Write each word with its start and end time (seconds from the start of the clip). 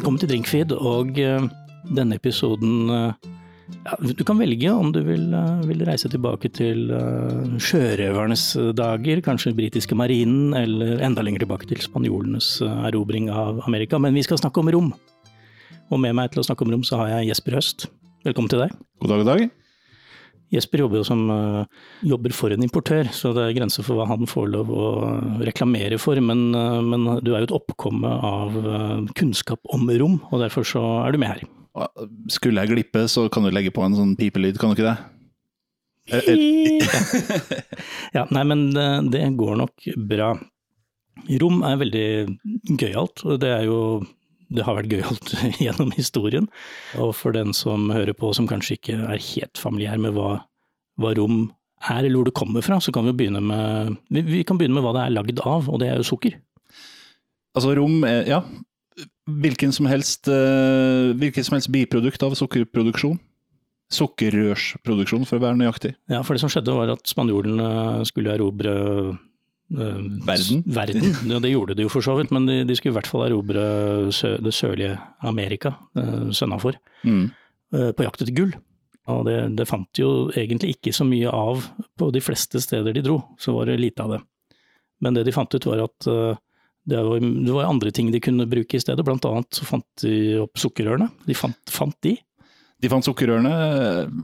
Velkommen 0.00 0.16
til 0.16 0.30
Drinkfeed, 0.30 0.70
og 0.80 1.18
eh, 1.20 1.42
denne 1.92 2.16
episoden 2.16 2.88
eh, 2.88 3.26
ja, 3.84 3.98
Du 4.16 4.22
kan 4.24 4.40
velge 4.40 4.72
om 4.72 4.94
du 4.96 5.02
vil, 5.04 5.26
eh, 5.36 5.60
vil 5.68 5.84
reise 5.84 6.08
tilbake 6.08 6.48
til 6.56 6.88
sjørøvernes 7.60 8.46
dager, 8.80 9.20
kanskje 9.20 9.52
britiske 9.60 9.92
marinen, 10.00 10.56
eller 10.56 11.04
enda 11.04 11.20
lenger 11.20 11.44
tilbake 11.44 11.68
til 11.68 11.84
spanjolenes 11.84 12.48
erobring 12.88 13.28
av 13.28 13.60
Amerika. 13.68 14.00
Men 14.00 14.16
vi 14.16 14.24
skal 14.24 14.40
snakke 14.40 14.64
om 14.64 14.72
rom. 14.72 14.92
Og 15.92 16.00
med 16.00 16.16
meg 16.16 16.32
til 16.32 16.40
å 16.40 16.48
snakke 16.48 16.64
om 16.64 16.72
rom 16.78 16.88
så 16.88 17.04
har 17.04 17.18
jeg 17.18 17.34
Jesper 17.34 17.60
Høst. 17.60 17.90
Velkommen 18.24 18.48
til 18.48 18.64
deg. 18.64 18.72
God 19.04 19.12
dag, 19.12 19.20
god 19.20 19.34
dag. 19.34 19.59
Jesper 20.50 20.82
jobber 20.82 21.00
jo 21.00 21.06
som 21.06 21.22
uh, 21.30 21.62
jobber 22.06 22.34
for 22.34 22.50
en 22.50 22.64
importør, 22.66 23.08
så 23.14 23.30
det 23.36 23.44
er 23.44 23.56
grenser 23.60 23.86
for 23.86 23.98
hva 23.98 24.08
han 24.10 24.26
får 24.30 24.50
lov 24.50 24.72
å 24.74 24.88
reklamere 25.46 25.98
for. 26.02 26.18
Men, 26.24 26.50
uh, 26.56 26.80
men 26.82 27.06
du 27.22 27.32
er 27.32 27.44
jo 27.44 27.48
et 27.48 27.56
oppkomme 27.60 28.10
av 28.10 28.58
uh, 28.58 28.98
kunnskap 29.18 29.60
om 29.70 29.86
rom, 30.02 30.18
og 30.30 30.42
derfor 30.42 30.66
så 30.66 30.82
er 31.04 31.14
du 31.14 31.22
med 31.22 31.34
her. 31.34 31.46
Skulle 32.32 32.64
jeg 32.64 32.74
glippe, 32.74 33.06
så 33.08 33.28
kan 33.30 33.46
du 33.46 33.52
legge 33.54 33.72
på 33.74 33.84
en 33.86 33.94
sånn 33.94 34.16
pipelyd, 34.18 34.58
kan 34.58 34.72
du 34.72 34.78
ikke 34.78 34.90
det? 34.90 34.98
ja, 38.16 38.24
nei, 38.34 38.42
men 38.42 38.72
det, 38.74 38.86
det 39.14 39.22
går 39.38 39.60
nok 39.60 39.84
bra. 40.10 40.32
Rom 41.38 41.60
er 41.68 41.78
veldig 41.78 42.08
gøyalt, 42.80 43.22
og 43.28 43.38
det 43.44 43.52
er 43.54 43.68
jo 43.68 43.78
det 44.50 44.66
har 44.66 44.76
vært 44.78 44.90
gøyalt 44.90 45.32
gjennom 45.64 45.92
historien. 45.94 46.48
Og 46.98 47.14
for 47.18 47.34
den 47.36 47.54
som 47.56 47.90
hører 47.94 48.16
på 48.16 48.32
som 48.36 48.48
kanskje 48.50 48.78
ikke 48.78 48.98
er 48.98 49.26
helt 49.30 49.60
familiær 49.60 50.00
med 50.02 50.16
hva, 50.16 50.40
hva 51.00 51.14
rom 51.18 51.42
er, 51.80 52.04
eller 52.04 52.18
hvor 52.18 52.28
det 52.28 52.36
kommer 52.36 52.64
fra, 52.64 52.80
så 52.82 52.92
kan 52.94 53.06
vi 53.08 53.16
begynne 53.16 53.40
med 53.44 53.96
vi, 54.12 54.42
kan 54.46 54.58
begynne 54.60 54.76
med 54.76 54.84
hva 54.84 54.94
det 54.96 55.06
er 55.06 55.14
lagd 55.16 55.40
av, 55.46 55.70
og 55.70 55.80
det 55.80 55.90
er 55.90 56.00
jo 56.00 56.10
sukker. 56.12 56.36
Altså 57.56 57.72
rom 57.78 58.04
er, 58.06 58.22
ja, 58.30 58.42
hvilken 59.40 59.72
som 59.74 59.88
helst, 59.90 60.28
uh, 60.30 61.10
hvilken 61.18 61.46
som 61.46 61.56
helst 61.56 61.72
biprodukt 61.72 62.22
av 62.26 62.36
sukkerproduksjon. 62.38 63.18
Sukkerrørsproduksjon, 63.90 65.24
for 65.26 65.40
å 65.40 65.46
være 65.48 65.58
nøyaktig. 65.58 65.96
Ja, 66.12 66.20
for 66.22 66.36
det 66.36 66.44
som 66.44 66.52
skjedde 66.52 66.76
var 66.76 66.92
at 66.92 67.10
spanjolene 67.10 68.04
skulle 68.06 68.36
erobre 68.36 68.74
verden. 69.70 70.62
verden. 70.66 71.08
Ja, 71.30 71.40
det 71.42 71.50
gjorde 71.50 71.74
de 71.78 71.86
jo 71.86 71.90
for 71.90 72.06
så 72.06 72.14
vidt, 72.18 72.30
men 72.34 72.46
de, 72.46 72.60
de 72.68 72.76
skulle 72.78 72.94
i 72.94 72.98
hvert 73.00 73.10
fall 73.10 73.26
erobre 73.26 73.64
det 74.10 74.54
sørlige 74.54 74.94
Amerika 75.26 75.74
sønnafor, 75.94 76.78
mm. 77.02 77.24
på 77.70 78.06
jakt 78.06 78.22
etter 78.22 78.36
gull. 78.36 78.54
Og 79.12 79.26
det, 79.28 79.38
det, 79.58 79.68
fant 79.68 80.00
jo 80.00 80.30
egentlig 80.34 80.76
ikke 80.76 80.94
så 80.96 81.06
mye 81.08 81.30
av 81.30 81.66
på 81.98 82.10
de 82.14 82.22
fleste 82.24 82.62
steder 82.62 82.96
de 82.96 83.04
dro, 83.04 83.20
så 83.40 83.54
var 83.56 83.70
det 83.70 83.80
lite 83.80 84.04
av 84.04 84.16
det. 84.16 84.22
Men 85.00 85.16
det 85.16 85.24
de 85.28 85.34
fant 85.34 85.54
ut 85.54 85.66
var 85.66 85.84
at 85.86 86.08
det 86.90 87.02
var, 87.04 87.20
det 87.20 87.52
var, 87.52 87.68
andre 87.68 87.90
ting 87.94 88.10
de 88.12 88.20
kunne 88.20 88.48
bruke 88.48 88.76
i 88.76 88.80
stedet, 88.82 89.04
blant 89.04 89.24
annet 89.28 89.54
så 89.54 89.66
fant 89.68 89.86
de 90.02 90.40
opp 90.42 90.58
sukkerrørene. 90.58 91.10
De 91.28 91.36
fant, 91.36 91.58
fant 91.70 91.96
de. 92.04 92.16
De 92.80 92.88
fant 92.88 93.04
sukkerrørene. 93.04 93.52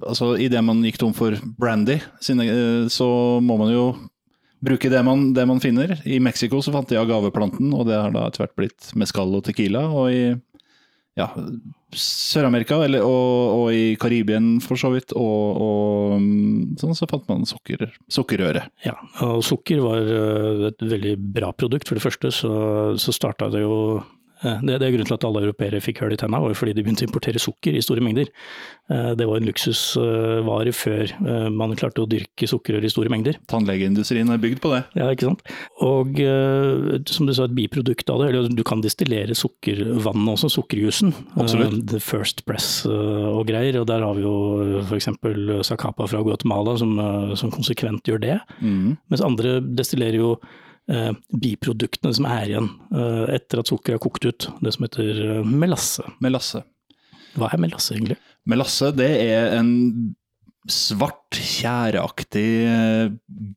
altså 0.01 0.33
Idet 0.41 0.65
man 0.65 0.83
gikk 0.87 0.99
tom 1.03 1.15
for 1.17 1.37
brandy, 1.61 1.99
så 2.21 3.09
må 3.45 3.59
man 3.61 3.73
jo 3.75 3.87
bruke 4.67 4.91
det 4.91 5.03
man, 5.05 5.29
det 5.37 5.45
man 5.49 5.61
finner. 5.61 5.99
I 6.09 6.19
Mexico 6.23 6.63
så 6.65 6.73
fant 6.75 6.89
de 6.91 6.99
agaveplanten, 7.01 7.69
og 7.77 7.87
det 7.91 8.01
har 8.01 8.15
da 8.15 8.27
etter 8.27 8.47
hvert 8.47 8.57
blitt 8.59 8.91
mescal 8.99 9.37
og 9.37 9.45
tequila. 9.47 9.85
Og 9.93 10.11
i 10.11 10.23
ja, 11.17 11.31
Sør-Amerika 11.97 12.77
og, 12.77 12.97
og, 13.07 13.69
i 13.73 13.95
Karibien 14.01 14.57
for 14.61 14.77
så 14.81 14.91
vidt, 14.93 15.15
og, 15.17 15.63
og 15.65 16.77
sånn, 16.81 16.97
så 16.99 17.09
fant 17.09 17.25
man 17.31 17.47
sukker, 17.49 17.87
sukkerrøre. 18.13 18.67
Ja, 18.85 18.97
og 19.25 19.41
sukker 19.47 19.81
var 19.85 20.05
eh, 20.05 20.67
et 20.69 20.85
veldig 20.85 21.15
bra 21.39 21.55
produkt. 21.57 21.89
For 21.89 21.97
det 21.97 22.05
første 22.05 22.33
så, 22.35 22.53
så 23.01 23.17
starta 23.17 23.49
det 23.55 23.65
jo 23.65 23.79
det, 24.43 24.79
det, 24.79 24.87
er 24.87 24.95
grunnen 24.95 25.09
til 25.09 25.17
at 25.17 25.27
alle 25.29 25.43
europeere 25.47 25.81
fikk 25.85 26.03
hull 26.03 26.15
i 26.15 26.19
tenna, 26.21 26.41
var 26.43 26.57
fordi 26.59 26.75
de 26.77 26.85
begynte 26.85 27.07
å 27.07 27.09
importere 27.09 27.43
sukker 27.43 27.77
i 27.77 27.83
store 27.85 28.05
mengder. 28.05 28.31
Eh, 28.93 29.13
det 29.19 29.27
var 29.29 29.41
en 29.41 29.49
luksusvare 29.49 30.75
før 30.77 31.15
eh, 31.15 31.49
man 31.53 31.75
klarte 31.79 32.05
å 32.05 32.11
dyrke 32.11 32.49
sukkerrør 32.51 32.87
i 32.87 32.93
store 32.93 33.13
mengder. 33.13 33.39
Tannlegeindustrien 33.51 34.31
er 34.33 34.43
bygd 34.43 34.61
på 34.65 34.73
det. 34.75 34.83
Ja, 34.99 35.09
ikke 35.15 35.31
sant. 35.31 35.45
Og 35.85 36.21
som 37.11 37.29
du 37.29 37.35
sa, 37.37 37.47
et 37.47 37.57
biprodukt 37.57 38.11
av 38.13 38.23
det, 38.23 38.31
eller 38.33 38.53
du 38.53 38.65
kan 38.67 38.83
distillere 38.85 39.37
sukkervannet 39.39 40.35
også, 40.35 40.53
sukkerjusen. 40.59 41.15
Absolutt. 41.37 41.81
The 41.91 42.01
First 42.03 42.45
Press 42.49 42.69
og 42.87 43.47
greier, 43.49 43.81
og 43.81 43.89
der 43.91 44.05
har 44.05 44.17
vi 44.17 44.25
jo 44.25 44.83
f.eks. 44.85 45.11
Zacapa 45.67 46.07
fra 46.11 46.23
Guatemala 46.27 46.77
som, 46.81 46.97
som 47.39 47.53
konsekvent 47.55 48.07
gjør 48.09 48.23
det. 48.23 48.39
Mm. 48.61 48.97
Mens 49.13 49.25
andre 49.25 49.59
destillerer 49.61 50.19
jo 50.19 50.33
eh, 50.37 50.66
biproduktene 50.87 52.15
som 52.15 52.29
er 52.31 52.45
igjen 52.51 52.69
eh, 52.95 53.35
etter 53.37 53.63
at 53.63 53.71
sukkeret 53.73 53.99
er 53.99 54.03
kokt 54.03 54.27
ut. 54.29 54.49
Det 54.63 54.75
som 54.75 54.87
heter 54.87 55.25
eh, 55.25 55.49
melasse. 55.65 56.07
Melasse. 56.23 56.63
Hva 57.37 57.51
er 57.53 57.61
melasse 57.61 57.97
egentlig? 57.97 58.21
Melasse 58.49 58.93
det 58.97 59.11
er 59.27 59.59
en 59.59 59.75
svart, 60.71 61.37
tjæreaktig 61.37 62.47
eh, 62.67 63.11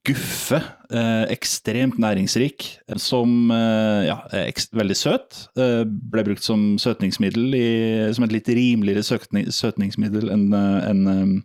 guffe. 0.05 0.59
Eh, 0.89 1.23
ekstremt 1.33 1.97
næringsrik. 2.01 2.65
Som 3.01 3.53
eh, 3.53 4.09
ja, 4.09 4.19
er 4.33 4.51
veldig 4.77 4.97
søt. 4.97 5.39
Eh, 5.57 5.85
ble 5.85 6.25
brukt 6.27 6.45
som 6.45 6.77
søtningsmiddel, 6.81 7.55
i, 7.57 7.69
som 8.15 8.25
et 8.27 8.35
litt 8.35 8.51
rimeligere 8.53 9.05
søtningsmiddel 9.05 10.33
enn 10.33 10.49
en, 10.53 11.41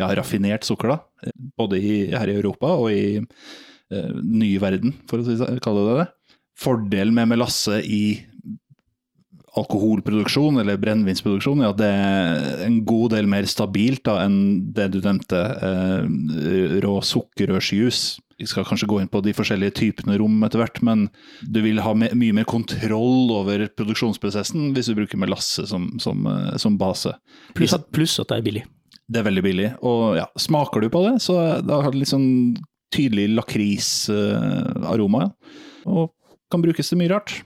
ja, 0.00 0.10
raffinert 0.14 0.66
sukker. 0.68 0.94
da. 0.94 1.32
Både 1.58 1.80
i, 1.80 1.96
her 2.14 2.30
i 2.30 2.38
Europa 2.38 2.74
og 2.78 2.90
i 2.94 3.20
uh, 3.94 4.16
ny 4.22 4.54
verden, 4.62 4.96
for 5.10 5.22
å 5.22 5.54
kalle 5.62 5.86
det 5.88 6.00
det. 6.00 6.08
Fordelen 6.60 7.16
med 7.16 7.30
melasse 7.32 7.80
i 7.84 8.02
alkoholproduksjon 9.58 10.60
eller 10.62 10.78
brennevinsproduksjon 10.80 11.62
er 11.62 11.72
at 11.72 11.78
det 11.80 11.90
er 11.90 12.64
en 12.66 12.80
god 12.86 13.16
del 13.16 13.28
mer 13.30 13.48
stabilt 13.50 14.04
da, 14.06 14.20
enn 14.26 14.72
det 14.76 14.90
du 14.94 15.00
nevnte, 15.02 15.40
eh, 15.40 16.76
rå 16.84 16.98
sukkerrørsjus. 17.02 18.20
Vi 18.40 18.48
skal 18.48 18.64
kanskje 18.64 18.88
gå 18.88 19.00
inn 19.02 19.10
på 19.10 19.20
de 19.24 19.34
forskjellige 19.36 19.76
typene 19.82 20.16
rom 20.20 20.38
etter 20.46 20.62
hvert, 20.62 20.80
men 20.86 21.08
du 21.42 21.60
vil 21.64 21.82
ha 21.84 21.92
mye 21.98 22.36
mer 22.36 22.46
kontroll 22.48 23.32
over 23.36 23.66
produksjonsprosessen 23.76 24.70
hvis 24.76 24.88
du 24.88 24.96
bruker 24.96 25.20
melasse 25.20 25.66
som, 25.68 25.90
som, 26.00 26.24
uh, 26.30 26.54
som 26.60 26.78
base. 26.80 27.12
Pluss 27.58 27.76
at, 27.76 27.90
plus 27.92 28.16
at 28.22 28.30
det 28.30 28.38
er 28.38 28.46
billig. 28.46 28.64
Det 29.10 29.20
er 29.20 29.26
veldig 29.26 29.42
billig. 29.44 29.70
Og 29.82 30.14
ja, 30.20 30.28
smaker 30.38 30.84
du 30.84 30.92
på 30.94 31.02
det, 31.08 31.18
så 31.26 31.36
da 31.66 31.82
har 31.82 31.90
du 31.90 31.98
litt 31.98 32.12
sånn 32.12 32.54
tydelig 32.94 33.28
lakrisaroma. 33.36 35.30
Og 35.90 36.10
kan 36.50 36.64
brukes 36.64 36.90
til 36.90 37.00
mye 37.00 37.12
rart. 37.12 37.40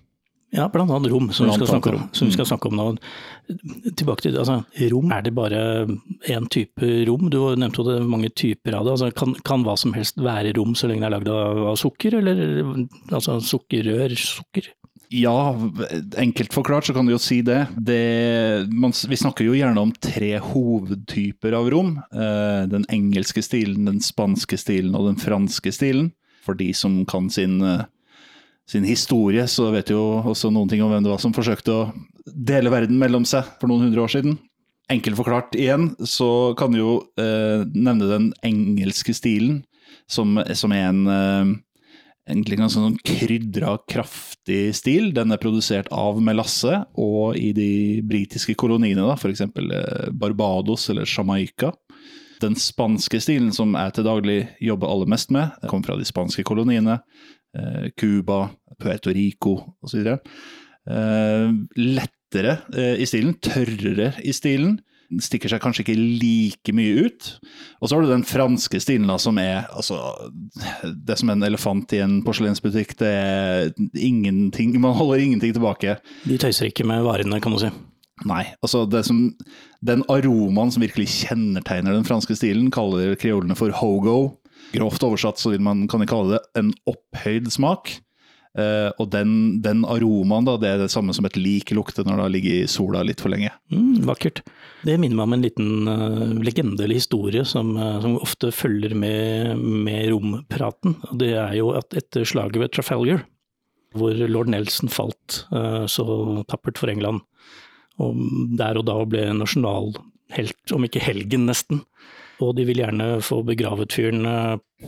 Ja, 0.54 0.68
blant 0.70 0.92
annet 0.94 1.10
rom, 1.10 1.32
som, 1.34 1.48
vi 1.48 1.56
skal, 1.56 1.66
snakke 1.66 1.92
om, 1.96 2.02
som 2.14 2.28
vi 2.28 2.34
skal 2.36 2.46
snakke 2.46 2.70
om 2.70 2.76
nå. 2.78 2.84
Tilbake 3.98 4.22
til 4.22 4.36
altså, 4.38 4.60
rom. 4.92 5.10
Er 5.10 5.24
det 5.26 5.32
bare 5.34 5.62
én 6.30 6.46
type 6.52 6.90
rom? 7.08 7.26
Du 7.32 7.40
nevnte 7.58 7.82
jo 7.82 7.86
det 7.88 7.96
mange 8.06 8.30
typer 8.30 8.76
av 8.78 8.86
det. 8.86 8.94
Altså, 8.94 9.10
kan, 9.18 9.34
kan, 9.46 9.64
hva 9.66 9.74
som 9.80 9.96
helst 9.96 10.22
være 10.22 10.54
rom 10.54 10.76
så 10.78 10.90
lenge 10.90 11.02
det 11.02 11.10
er 11.10 11.14
lagd 11.16 11.32
av, 11.34 11.64
av, 11.72 11.78
sukker, 11.80 12.20
eller 12.20 12.44
altså 13.10 13.40
sukkerrør, 13.42 14.14
sukker? 14.20 14.70
Ja, 15.14 15.54
enkelt 16.18 16.54
forklart 16.54 16.88
så 16.88 16.94
kan 16.94 17.06
du 17.06 17.12
jo 17.12 17.20
si 17.22 17.38
det. 17.46 17.68
det 17.78 18.66
man, 18.72 18.90
vi 18.90 19.18
snakker 19.20 19.46
jo 19.46 19.54
gjerne 19.54 19.78
om 19.78 19.92
tre 20.02 20.32
hovedtyper 20.42 21.54
av 21.54 21.68
rom. 21.70 21.92
Eh, 22.10 22.64
den 22.72 22.86
engelske 22.90 23.44
stilen, 23.44 23.84
den 23.86 24.00
spanske 24.02 24.58
stilen 24.58 24.96
og 24.98 25.06
den 25.12 25.20
franske 25.22 25.70
stilen. 25.74 26.10
For 26.42 26.58
de 26.58 26.72
som 26.74 27.04
kan 27.06 27.28
sin, 27.30 27.60
eh, 27.62 27.84
sin 28.66 28.88
historie, 28.88 29.46
så 29.46 29.68
vet 29.70 29.92
jo 29.94 30.02
også 30.24 30.50
noen 30.50 30.72
ting 30.72 30.82
om 30.82 30.90
hvem 30.90 31.06
det 31.06 31.12
var 31.12 31.22
som 31.22 31.36
forsøkte 31.36 31.76
å 31.76 31.84
dele 32.26 32.72
verden 32.74 32.98
mellom 32.98 33.28
seg 33.28 33.46
for 33.60 33.70
noen 33.70 33.86
hundre 33.86 34.02
år 34.02 34.16
siden. 34.16 34.38
Enkelt 34.90 35.16
forklart 35.20 35.54
igjen, 35.54 35.92
så 36.02 36.56
kan 36.58 36.74
du 36.74 36.80
jo 36.80 36.94
eh, 37.20 37.62
nevne 37.70 38.10
den 38.10 38.32
engelske 38.42 39.14
stilen, 39.14 39.62
som, 40.10 40.40
som 40.58 40.74
er 40.74 40.90
en 40.90 41.06
eh, 41.06 41.54
egentlig 42.28 42.58
ganske 42.58 42.80
sånn 42.80 42.96
krydra, 43.04 43.76
kraftig 43.90 44.74
stil. 44.76 45.10
Den 45.16 45.34
er 45.34 45.40
produsert 45.42 45.90
av 45.94 46.20
melasse, 46.24 46.80
og 47.00 47.36
i 47.38 47.52
de 47.56 48.00
britiske 48.06 48.56
koloniene, 48.60 49.04
da, 49.04 49.16
f.eks. 49.18 49.44
Eh, 49.44 50.08
Barbados 50.16 50.88
eller 50.92 51.08
Jamaica. 51.08 51.72
Den 52.42 52.56
spanske 52.58 53.20
stilen 53.22 53.52
som 53.56 53.76
jeg 53.76 53.94
til 53.96 54.08
daglig 54.08 54.38
jobber 54.64 54.90
aller 54.90 55.10
mest 55.14 55.32
med, 55.34 55.54
kommer 55.68 55.90
fra 55.90 55.98
de 56.00 56.08
spanske 56.08 56.44
koloniene. 56.46 56.98
Eh, 57.56 57.90
Cuba, 58.00 58.48
Puerto 58.80 59.12
Rico 59.14 59.58
osv. 59.84 60.08
Eh, 60.14 61.54
lettere 61.80 62.58
i 62.74 63.06
stilen, 63.06 63.36
tørrere 63.38 64.08
i 64.26 64.32
stilen 64.34 64.80
stikker 65.22 65.52
seg 65.52 65.62
kanskje 65.62 65.84
ikke 65.84 65.96
like 65.96 66.74
mye 66.76 67.06
ut. 67.06 67.30
Og 67.80 67.88
så 67.88 67.96
har 67.96 68.04
du 68.04 68.12
den 68.12 68.26
franske 68.26 68.80
stilen 68.82 69.10
da, 69.10 69.18
som 69.20 69.38
er 69.42 69.68
altså 69.74 69.98
Det 70.84 71.14
er 71.14 71.20
som 71.20 71.32
en 71.34 71.46
elefant 71.46 71.94
i 71.96 72.02
en 72.04 72.20
porselensbutikk. 72.26 72.96
Det 73.00 73.10
er 73.10 73.72
ingenting 73.94 74.76
Man 74.80 74.96
holder 74.98 75.22
ingenting 75.24 75.54
tilbake. 75.56 75.98
De 76.24 76.38
tøyser 76.40 76.70
ikke 76.70 76.86
med 76.88 77.04
varene, 77.06 77.40
kan 77.42 77.54
du 77.54 77.60
si. 77.62 77.72
Nei. 78.28 78.44
altså 78.62 78.86
som, 79.02 79.26
Den 79.82 80.04
aromaen 80.08 80.70
som 80.70 80.84
virkelig 80.84 81.10
kjennetegner 81.26 81.96
den 81.96 82.06
franske 82.06 82.36
stilen, 82.38 82.70
kaller 82.70 83.16
kreolene 83.18 83.56
for 83.58 83.74
hogo. 83.74 84.38
Grovt 84.74 85.04
oversatt 85.06 85.38
så 85.38 85.52
vil 85.52 85.62
man, 85.62 85.86
kan 85.90 86.02
de 86.02 86.08
kalle 86.08 86.36
det 86.36 86.42
en 86.58 86.72
opphøyd 86.90 87.50
smak. 87.52 87.98
Uh, 88.54 88.92
og 89.02 89.08
den, 89.10 89.30
den 89.64 89.80
aromaen, 89.82 90.46
da, 90.46 90.52
det 90.62 90.68
er 90.70 90.82
det 90.84 90.92
samme 90.92 91.10
som 91.16 91.26
et 91.26 91.34
lik 91.34 91.72
lukter 91.74 92.06
når 92.06 92.20
det 92.20 92.24
har 92.24 92.32
ligget 92.36 92.58
i 92.60 92.70
sola 92.70 93.00
litt 93.02 93.22
for 93.24 93.32
lenge. 93.32 93.50
Mm, 93.74 94.04
vakkert. 94.06 94.44
Det 94.86 94.94
minner 94.94 95.18
meg 95.18 95.26
om 95.26 95.34
en 95.34 95.42
liten 95.42 95.90
uh, 95.90 96.34
legende 96.38 96.84
eller 96.84 97.00
historie 97.00 97.42
som, 97.50 97.72
uh, 97.74 97.98
som, 98.04 98.14
ofte 98.22 98.52
følger 98.54 98.94
med, 98.94 99.58
med 99.58 100.06
rompraten. 100.12 100.94
Det 101.18 101.32
er 101.34 101.56
jo 101.58 101.72
at 101.74 101.98
etter 101.98 102.28
slaget 102.30 102.60
ved 102.62 102.70
Trafalgar, 102.76 103.24
hvor 103.98 104.22
lord 104.30 104.50
Nelson 104.50 104.90
falt 104.90 105.44
så 105.90 106.04
tappert 106.50 106.80
for 106.80 106.90
England, 106.90 107.20
og 108.02 108.18
der 108.58 108.80
og 108.80 108.88
da 108.88 108.96
ble 109.06 109.28
nasjonalhelt, 109.38 110.72
om 110.74 110.82
ikke 110.82 111.02
helgen 111.04 111.46
nesten, 111.46 111.84
og 112.42 112.56
de 112.58 112.66
vil 112.66 112.82
gjerne 112.82 113.20
få 113.22 113.38
begravet 113.46 113.94
fyren 113.94 114.26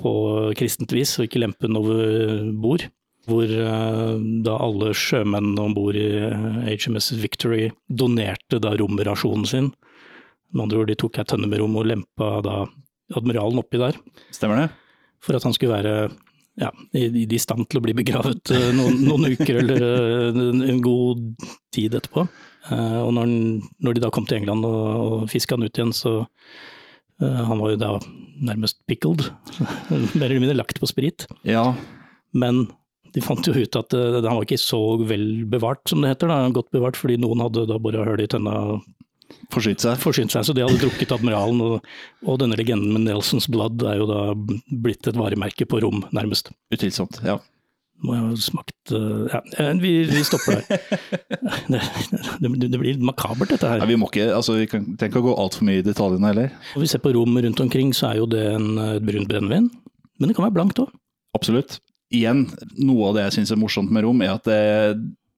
på 0.03 0.15
kristent 0.59 0.91
vis, 0.91 1.15
og 1.21 1.29
ikke 1.29 1.45
lempe 1.45 1.69
den 1.69 1.79
over 1.79 2.51
bord 2.59 2.89
hvor 3.27 3.51
eh, 3.51 4.13
da 4.47 4.57
alle 4.63 4.93
sjømenn 4.97 5.57
om 5.59 5.75
bord 5.77 5.99
i 5.99 6.07
HMS 6.77 7.13
eh, 7.15 7.23
Victory 7.23 7.65
donerte 7.89 8.61
da 8.63 8.75
romrasjonen 8.79 9.47
sin. 9.49 9.73
Med 10.55 10.67
andre 10.67 10.83
ord, 10.83 10.91
de 10.93 10.99
tok 10.99 11.19
ei 11.19 11.27
tønne 11.29 11.51
med 11.51 11.61
rom 11.61 11.75
og 11.79 11.89
lempa 11.91 12.37
da 12.47 12.61
admiralen 13.17 13.63
oppi 13.63 13.81
der. 13.83 13.99
Stemmer 14.35 14.63
det? 14.63 14.69
For 15.25 15.39
at 15.39 15.47
han 15.47 15.55
skulle 15.57 15.75
være 15.75 15.97
ja, 16.57 16.71
i, 16.97 17.27
stand 17.43 17.67
til 17.69 17.81
å 17.81 17.85
bli 17.85 17.97
begravet 17.99 18.55
eh, 18.55 18.71
noen, 18.77 19.03
noen 19.09 19.35
uker 19.35 19.61
eller 19.65 19.89
en 20.71 20.81
god 20.85 21.27
tid 21.75 21.99
etterpå. 21.99 22.27
Og 22.67 23.13
når, 23.15 23.31
når, 23.79 23.95
de 23.95 24.01
da 24.03 24.09
kom 24.11 24.25
til 24.27 24.41
England 24.41 24.67
og, 24.67 24.87
og 24.99 25.29
fiska 25.31 25.55
han 25.55 25.63
ut 25.63 25.79
igjen, 25.79 25.93
så 25.95 26.25
Han 27.23 27.61
var 27.61 27.71
jo 27.71 27.77
da 27.79 27.91
nærmest 28.45 28.81
pickled. 28.91 29.23
Mer 30.19 30.27
eller 30.27 30.43
mindre 30.43 30.59
lagt 30.59 30.81
på 30.83 30.89
sprit. 30.91 31.29
Ja. 31.49 31.71
Men 32.37 32.67
de 33.17 33.25
fant 33.25 33.49
jo 33.49 33.55
ut 33.57 33.79
at 33.81 33.97
uh, 33.97 34.19
han 34.21 34.37
var 34.37 34.45
ikke 34.45 34.61
så 34.61 34.81
vel 35.09 35.47
bevart, 35.49 35.81
som 35.89 36.05
det 36.05 36.13
heter. 36.13 36.29
Da. 36.29 36.53
Godt 36.53 36.69
bevart, 36.75 36.99
fordi 37.01 37.17
noen 37.23 37.41
hadde 37.41 37.65
da 37.71 37.81
bora 37.81 38.05
hull 38.05 38.21
i 38.21 38.29
tønna. 38.29 38.77
Forsynt 39.55 39.83
seg. 39.83 39.97
Forsynt 40.03 40.35
seg, 40.35 40.45
Så 40.47 40.55
de 40.55 40.63
hadde 40.63 40.79
drukket 40.83 41.15
Admiralen, 41.17 41.63
og, 41.65 41.89
og, 42.27 42.37
denne 42.43 42.59
legenden 42.61 42.93
med 42.93 43.07
Nelsons 43.09 43.49
Blood 43.51 43.83
er 43.89 44.03
jo 44.03 44.09
da 44.11 44.21
blitt 44.37 45.09
et 45.09 45.17
varemerke 45.19 45.67
på 45.67 45.81
rom, 45.83 46.05
nærmest. 46.15 46.53
Utvilsomt, 46.75 47.23
ja. 47.27 47.41
Må 48.05 48.13
jo 48.13 48.27
ha 48.27 48.37
smakt 48.37 48.93
uh, 48.93 49.25
Ja, 49.33 49.41
eh, 49.57 49.73
vi, 49.81 49.95
vi 50.11 50.21
stopper 50.29 50.59
der. 50.61 50.85
det, 51.73 51.81
det, 52.45 52.69
det, 52.69 52.77
blir 52.77 53.01
makabert, 53.01 53.55
dette 53.55 53.73
her. 53.73 53.81
Ja, 53.81 53.89
vi 53.89 53.97
må 53.97 54.11
ikke, 54.13 54.29
altså 54.37 54.59
vi 54.61 54.69
kan, 54.69 54.85
ikke 55.01 55.25
å 55.25 55.29
gå 55.31 55.39
altfor 55.41 55.65
mye 55.65 55.81
i 55.81 55.87
detaljene 55.87 56.35
heller. 56.35 56.53
Når 56.75 56.85
vi 56.85 56.93
ser 56.93 57.01
på 57.01 57.17
rom 57.17 57.41
rundt 57.49 57.65
omkring, 57.65 57.97
så 57.97 58.13
er 58.13 58.21
jo 58.21 58.29
det 58.29 58.45
en, 58.53 58.75
et 58.99 59.09
brunt 59.09 59.33
brennevin. 59.33 59.73
Men 60.21 60.29
det 60.29 60.37
kan 60.37 60.51
være 60.51 60.59
blankt 60.61 60.85
òg. 60.85 60.93
Absolutt 61.37 61.81
igjen, 62.15 62.47
noe 62.79 63.11
av 63.11 63.17
det 63.17 63.27
jeg 63.27 63.39
syns 63.41 63.55
er 63.55 63.61
morsomt 63.61 63.93
med 63.93 64.07
rom, 64.07 64.21
er 64.23 64.35
at 64.37 64.47
det, 64.47 64.61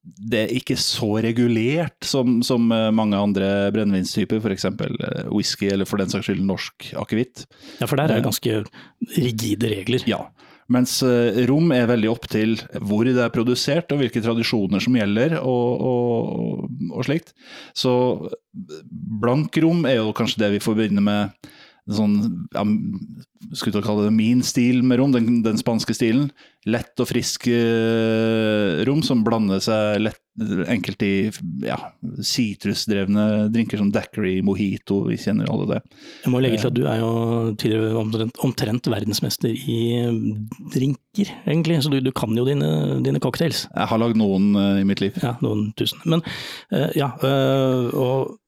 det 0.03 0.43
er 0.45 0.57
ikke 0.59 0.77
så 0.81 1.11
regulert 1.25 1.97
som, 2.07 2.41
som 2.47 2.69
eh, 2.75 2.89
mange 2.95 3.19
andre 3.19 3.71
brennevinstyper, 3.75 4.43
f.eks. 4.43 4.69
Eh, 4.71 5.23
whisky 5.33 5.71
eller 5.73 5.89
for 5.89 6.01
den 6.01 6.13
saks 6.13 6.29
skyld 6.29 6.45
norsk 6.49 6.91
akevitt. 7.01 7.47
Ja, 7.81 7.89
for 7.89 8.01
der 8.01 8.13
er 8.13 8.21
det 8.21 8.29
ganske 8.29 8.61
rigide 9.17 9.73
regler. 9.73 10.05
Ja, 10.09 10.23
mens 10.73 10.99
eh, 11.07 11.43
rom 11.49 11.73
er 11.73 11.89
veldig 11.89 12.11
opp 12.13 12.29
til 12.29 12.59
hvor 12.85 13.09
det 13.09 13.17
er 13.25 13.33
produsert 13.33 13.93
og 13.95 14.03
hvilke 14.03 14.23
tradisjoner 14.25 14.83
som 14.85 14.99
gjelder 14.99 15.39
og, 15.41 15.87
og, 15.93 16.67
og 16.93 17.09
slikt. 17.09 17.33
Så 17.77 17.93
blank 19.23 19.57
rom 19.65 19.87
er 19.89 20.03
jo 20.03 20.13
kanskje 20.17 20.45
det 20.45 20.53
vi 20.59 20.65
forbinder 20.65 21.05
med 21.05 21.49
sånn 21.89 22.19
ja, 22.53 22.65
skulle 23.57 23.81
kalle 23.85 24.09
det 24.09 24.17
min 24.17 24.43
stil 24.45 24.83
med 24.85 25.01
rom, 25.01 25.15
den, 25.15 25.41
den 25.45 25.57
spanske 25.61 25.97
stilen. 25.97 26.29
Lett 26.69 27.01
og 27.01 27.09
frisk 27.09 27.49
uh, 27.51 28.81
rom 28.89 29.03
som 29.07 29.23
blander 29.27 29.61
seg 29.65 30.03
lett, 30.03 30.23
enkelt 30.71 31.03
i 31.03 31.13
ja, 31.67 31.79
sitrusdrevne 32.23 33.49
drinker 33.51 33.81
som 33.81 33.91
daiquiri, 33.95 34.37
mojito, 34.47 35.01
vi 35.09 35.17
kjenner 35.19 35.51
alle 35.51 35.67
det. 35.73 35.79
Jeg 36.25 36.33
må 36.35 36.43
legge 36.45 36.61
til 36.61 36.71
at 36.71 36.77
du 36.77 36.83
er 36.87 37.01
jo 37.03 37.13
tidligere 37.59 37.99
omtrent, 37.99 38.43
omtrent 38.47 38.91
verdensmester 38.93 39.51
i 39.51 39.79
drinker, 40.75 41.33
egentlig. 41.49 41.81
Så 41.83 41.91
du, 41.95 41.99
du 42.05 42.13
kan 42.15 42.37
jo 42.39 42.47
dine, 42.47 42.69
dine, 43.03 43.23
cocktails. 43.23 43.65
Jeg 43.73 43.91
har 43.91 44.03
lagd 44.03 44.21
noen 44.21 44.53
i 44.79 44.87
mitt 44.87 45.03
liv. 45.03 45.19
Ja, 45.25 45.35
noen 45.43 45.73
tusen. 45.79 46.05
Men 46.07 46.23
ja, 46.95 47.11
og 47.19 48.39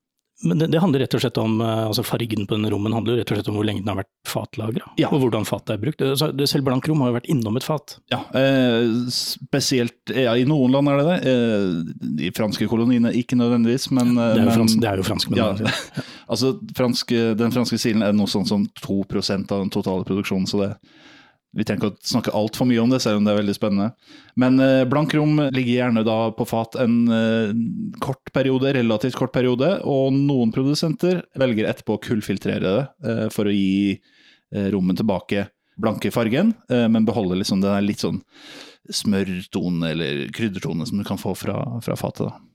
men 0.42 0.58
det, 0.58 0.66
det, 0.72 0.78
handler 0.80 1.02
rett 1.04 1.14
og 1.16 1.20
slett 1.22 1.38
om 1.40 1.58
eh, 1.60 1.82
altså 1.90 2.04
Fargen 2.06 2.46
på 2.48 2.56
denne 2.56 2.70
rommen 2.72 2.94
handler 2.96 3.18
rett 3.20 3.30
og 3.32 3.38
slett 3.38 3.50
om 3.52 3.58
hvor 3.58 3.66
lenge 3.68 3.82
den 3.82 3.90
har 3.92 3.98
vært 3.98 4.10
fatlagra, 4.28 4.86
ja. 5.00 5.10
og 5.12 5.20
hvordan 5.24 5.44
fatet 5.48 5.74
er 5.74 5.82
brukt. 5.82 6.04
Selv 6.48 6.66
blank 6.68 6.88
rom 6.88 7.02
har 7.04 7.10
jo 7.10 7.16
vært 7.18 7.28
innom 7.32 7.58
et 7.60 7.66
fat. 7.66 7.98
Ja, 8.12 8.22
eh, 8.38 8.88
spesielt 9.12 10.14
ja, 10.14 10.32
i 10.38 10.46
noen 10.48 10.72
land 10.72 10.92
er 10.92 11.00
det 11.00 11.08
det. 11.10 11.34
Eh, 11.34 12.06
de 12.22 12.32
franske 12.36 12.70
koloniene 12.70 13.12
ikke 13.20 13.38
nødvendigvis, 13.40 13.90
men 13.92 14.14
Det 14.16 14.30
er 14.30 14.46
jo, 14.46 14.56
fransk, 14.56 14.80
det 14.80 14.90
er 14.90 15.02
jo 15.02 15.08
fransk, 15.10 15.34
men 15.34 15.42
ja, 15.42 15.74
altså, 16.32 16.54
fransk, 16.76 17.14
Den 17.40 17.54
franske 17.54 17.80
silen 17.80 18.06
er 18.06 18.16
noe 18.16 18.30
sånn 18.30 18.48
som 18.48 18.64
2% 18.80 19.52
av 19.52 19.64
den 19.66 19.72
totale 19.74 20.08
produksjonen, 20.08 20.48
så 20.48 20.64
det 20.64 20.72
vi 21.56 21.64
trenger 21.66 21.82
ikke 21.82 21.90
å 21.98 22.10
snakke 22.12 22.32
altfor 22.36 22.68
mye 22.70 22.82
om 22.82 22.92
det, 22.92 23.00
selv 23.02 23.18
om 23.18 23.26
det 23.26 23.32
er 23.32 23.40
veldig 23.40 23.54
spennende. 23.56 23.88
Men 24.38 24.62
eh, 24.62 24.84
blank 24.88 25.14
rom 25.18 25.40
ligger 25.50 25.72
gjerne 25.72 26.04
da 26.06 26.18
på 26.36 26.46
fat 26.46 26.76
en 26.78 26.96
eh, 27.10 27.54
kort 28.02 28.30
periode, 28.34 28.70
relativt 28.76 29.18
kort 29.18 29.34
periode, 29.34 29.72
og 29.82 30.14
noen 30.14 30.54
produsenter 30.54 31.24
velger 31.40 31.66
etterpå 31.70 31.98
å 31.98 32.02
kullfiltrere 32.04 32.62
det 32.62 32.84
eh, 33.10 33.24
for 33.34 33.50
å 33.50 33.54
gi 33.54 33.96
eh, 33.96 34.68
rommet 34.74 35.02
tilbake 35.02 35.48
blanke 35.80 36.10
fargen, 36.12 36.50
men 36.68 37.06
beholde 37.08 37.38
liksom 37.38 37.62
den 37.62 37.86
litt 37.86 38.02
sånn 38.02 38.18
smørtone 38.92 39.94
eller 39.94 40.26
kryddertone 40.36 40.84
som 40.84 41.00
du 41.00 41.06
kan 41.08 41.16
få 41.16 41.32
fra, 41.32 41.54
fra 41.80 41.96
fatet. 41.96 42.26
da. 42.28 42.49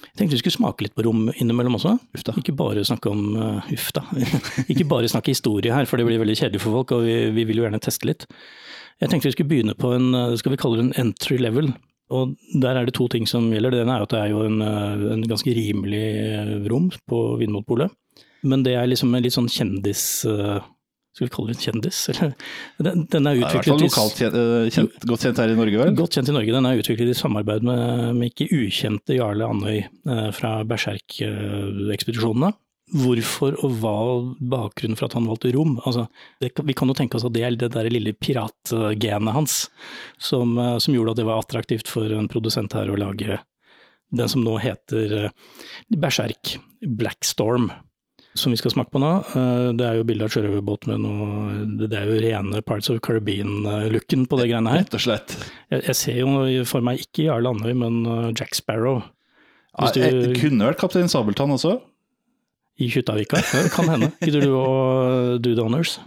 Jeg 0.00 0.16
tenkte 0.16 0.36
vi 0.36 0.40
skulle 0.42 0.56
smake 0.56 0.84
litt 0.84 0.96
på 0.96 1.04
rom 1.06 1.28
innimellom 1.32 1.76
også. 1.78 1.94
Ufta. 2.16 2.34
Ikke 2.40 2.56
bare 2.56 2.84
snakke 2.86 3.12
om 3.12 3.36
uh, 3.36 3.70
uff 3.74 3.90
da. 3.96 4.02
ikke 4.72 4.88
bare 4.88 5.10
snakke 5.10 5.34
historie 5.34 5.74
her, 5.74 5.88
for 5.88 6.00
det 6.00 6.08
blir 6.08 6.20
veldig 6.22 6.38
kjedelig 6.40 6.62
for 6.64 6.80
folk, 6.80 6.96
og 6.96 7.06
vi, 7.06 7.16
vi, 7.36 7.46
vil 7.48 7.60
jo 7.60 7.66
gjerne 7.66 7.82
teste 7.82 8.08
litt. 8.08 8.26
Jeg 9.00 9.12
tenkte 9.12 9.30
vi 9.30 9.36
skulle 9.36 9.52
begynne 9.52 9.76
på 9.78 9.92
en, 9.96 10.10
uh, 10.16 10.34
skal 10.40 10.54
vi 10.54 10.60
kalle 10.60 10.80
det 10.80 10.88
en 10.88 11.06
entry 11.06 11.38
level. 11.40 11.72
Og 12.10 12.34
der 12.58 12.74
er 12.74 12.88
det 12.88 12.96
to 12.98 13.06
ting 13.12 13.28
som 13.30 13.52
gjelder. 13.54 13.76
Det 13.76 13.84
ene 13.84 13.96
er 13.96 14.04
at 14.04 14.12
det 14.12 14.20
er 14.24 14.32
jo 14.32 14.42
en, 14.48 14.58
uh, 14.64 15.06
en 15.14 15.24
ganske 15.30 15.54
rimelig 15.56 16.04
rom 16.72 16.90
på 17.08 17.22
Vinmonopolet. 17.40 17.92
Men 18.50 18.64
det 18.64 18.74
er 18.80 18.88
liksom 18.88 19.12
en 19.14 19.22
litt 19.22 19.36
sånn 19.36 19.50
kjendis 19.52 20.24
skal 21.10 21.26
vi 21.26 21.32
kalle 21.34 21.50
det 21.50 21.58
en 21.58 21.64
kjendis? 21.64 22.00
Den, 22.86 23.04
den 23.10 23.26
er 23.26 23.40
utviklet 23.40 23.50
I 23.50 23.58
hvert 23.58 23.66
fall 23.66 23.82
lokalt 23.82 24.20
eh, 24.28 24.70
kjent, 24.70 25.06
godt 25.10 25.26
kjent 25.26 25.40
her 25.42 25.52
i 25.52 25.58
Norge, 25.58 25.78
vel? 25.82 25.92
Godt 25.98 26.16
kjent 26.16 26.30
i 26.30 26.34
Norge. 26.36 26.54
Den 26.54 26.68
er 26.68 26.80
utviklet 26.80 27.10
i 27.10 27.18
samarbeid 27.18 27.66
med, 27.66 27.82
med 28.16 28.30
ikke 28.30 28.46
ukjente 28.54 29.16
Jarle 29.18 29.48
Andøy 29.50 29.80
eh, 29.80 30.28
fra 30.36 30.52
Berserk-ekspedisjonene. 30.70 32.52
Hvorfor 33.00 33.58
og 33.66 33.74
hva 33.82 33.96
bakgrunnen 34.54 34.98
for 34.98 35.06
at 35.06 35.18
han 35.18 35.28
valgte 35.30 35.52
rom? 35.54 35.76
Altså, 35.86 36.06
det, 36.42 36.52
vi 36.66 36.78
kan 36.78 36.90
jo 36.90 36.96
tenke 36.98 37.18
oss 37.18 37.26
at 37.26 37.34
det 37.34 37.44
er 37.46 37.58
det 37.58 37.72
der 37.74 37.90
lille 37.90 38.14
piratgenet 38.14 39.34
hans 39.34 39.60
som, 40.18 40.56
eh, 40.58 40.78
som, 40.78 40.94
gjorde 40.94 41.16
at 41.16 41.22
det 41.22 41.28
var 41.28 41.42
attraktivt 41.42 41.90
for 41.90 42.06
en 42.14 42.30
produsent 42.30 42.78
her 42.78 42.90
å 42.90 42.98
lage 43.02 43.42
den 44.14 44.30
som 44.30 44.42
nå 44.42 44.56
heter 44.62 45.30
Berserk 45.94 46.56
Blackstorm 46.82 47.68
som 48.38 48.52
vi 48.52 48.58
skal 48.60 48.70
smake 48.70 48.92
på 48.94 49.00
nå, 49.02 49.10
eh, 49.34 49.68
det 49.74 49.86
er 49.86 49.96
jo 49.98 50.06
bilde 50.06 50.26
av 50.26 50.30
sjørøverbåt 50.30 50.86
med 50.90 51.00
noe 51.02 51.64
Det 51.80 51.96
er 51.98 52.06
jo 52.06 52.18
rene 52.22 52.60
Parts 52.62 52.90
of 52.92 53.00
Caribbean-looken 53.02 54.26
på 54.30 54.38
det 54.38 54.46
greiene 54.52 54.70
her. 54.70 54.84
Rett 54.84 54.94
og 54.94 55.02
slett. 55.02 55.34
Jeg, 55.72 55.82
jeg, 55.88 55.96
ser 55.98 56.20
jo 56.20 56.66
for 56.68 56.86
meg 56.86 57.02
ikke 57.02 57.26
Jarl 57.26 57.50
Andøy, 57.50 57.72
men 57.82 58.04
eh, 58.06 58.28
Jack 58.38 58.54
Sparrow. 58.58 59.02
Ja, 59.74 59.90
jeg 59.96 60.36
kunne 60.38 60.70
vært 60.70 60.80
Kaptein 60.82 61.10
Sabeltann 61.10 61.56
også. 61.56 61.78
I 62.80 62.88
Kjuttaviga? 62.90 63.42
Ja, 63.42 63.66
det 63.66 63.74
kan 63.74 63.90
hende. 63.90 64.12
Gidder 64.22 64.46
du 64.46 64.54
å 64.56 64.70
do 65.42 65.52
the 65.56 65.66
honors? 65.66 65.98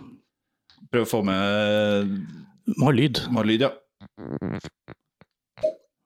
Prøv 0.94 1.06
å 1.06 1.10
få 1.10 1.22
med 1.25 2.18
Må 2.77 2.88
ha 2.88 2.96
lyd. 2.96 3.24
Må 3.34 3.44
ha 3.44 3.48
lyd, 3.48 3.68
ja. 3.68 3.74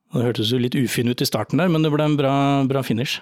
Det 0.08 0.24
hørtes 0.24 0.50
jo 0.50 0.58
litt 0.60 0.76
ufin 0.78 1.10
ut 1.12 1.22
i 1.22 1.28
starten 1.28 1.60
der, 1.60 1.70
men 1.70 1.84
det 1.84 1.92
ble 1.94 2.04
en 2.04 2.18
bra, 2.18 2.34
bra 2.66 2.82
finish 2.82 3.20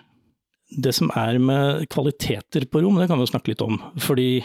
det 0.71 0.93
som 0.97 1.11
er 1.15 1.39
med 1.43 1.87
kvaliteter 1.93 2.67
på 2.71 2.83
rom, 2.83 2.99
det 2.99 3.09
kan 3.11 3.21
vi 3.21 3.27
jo 3.27 3.33
snakke 3.33 3.53
litt 3.53 3.63
om. 3.65 3.79
Fordi, 4.03 4.45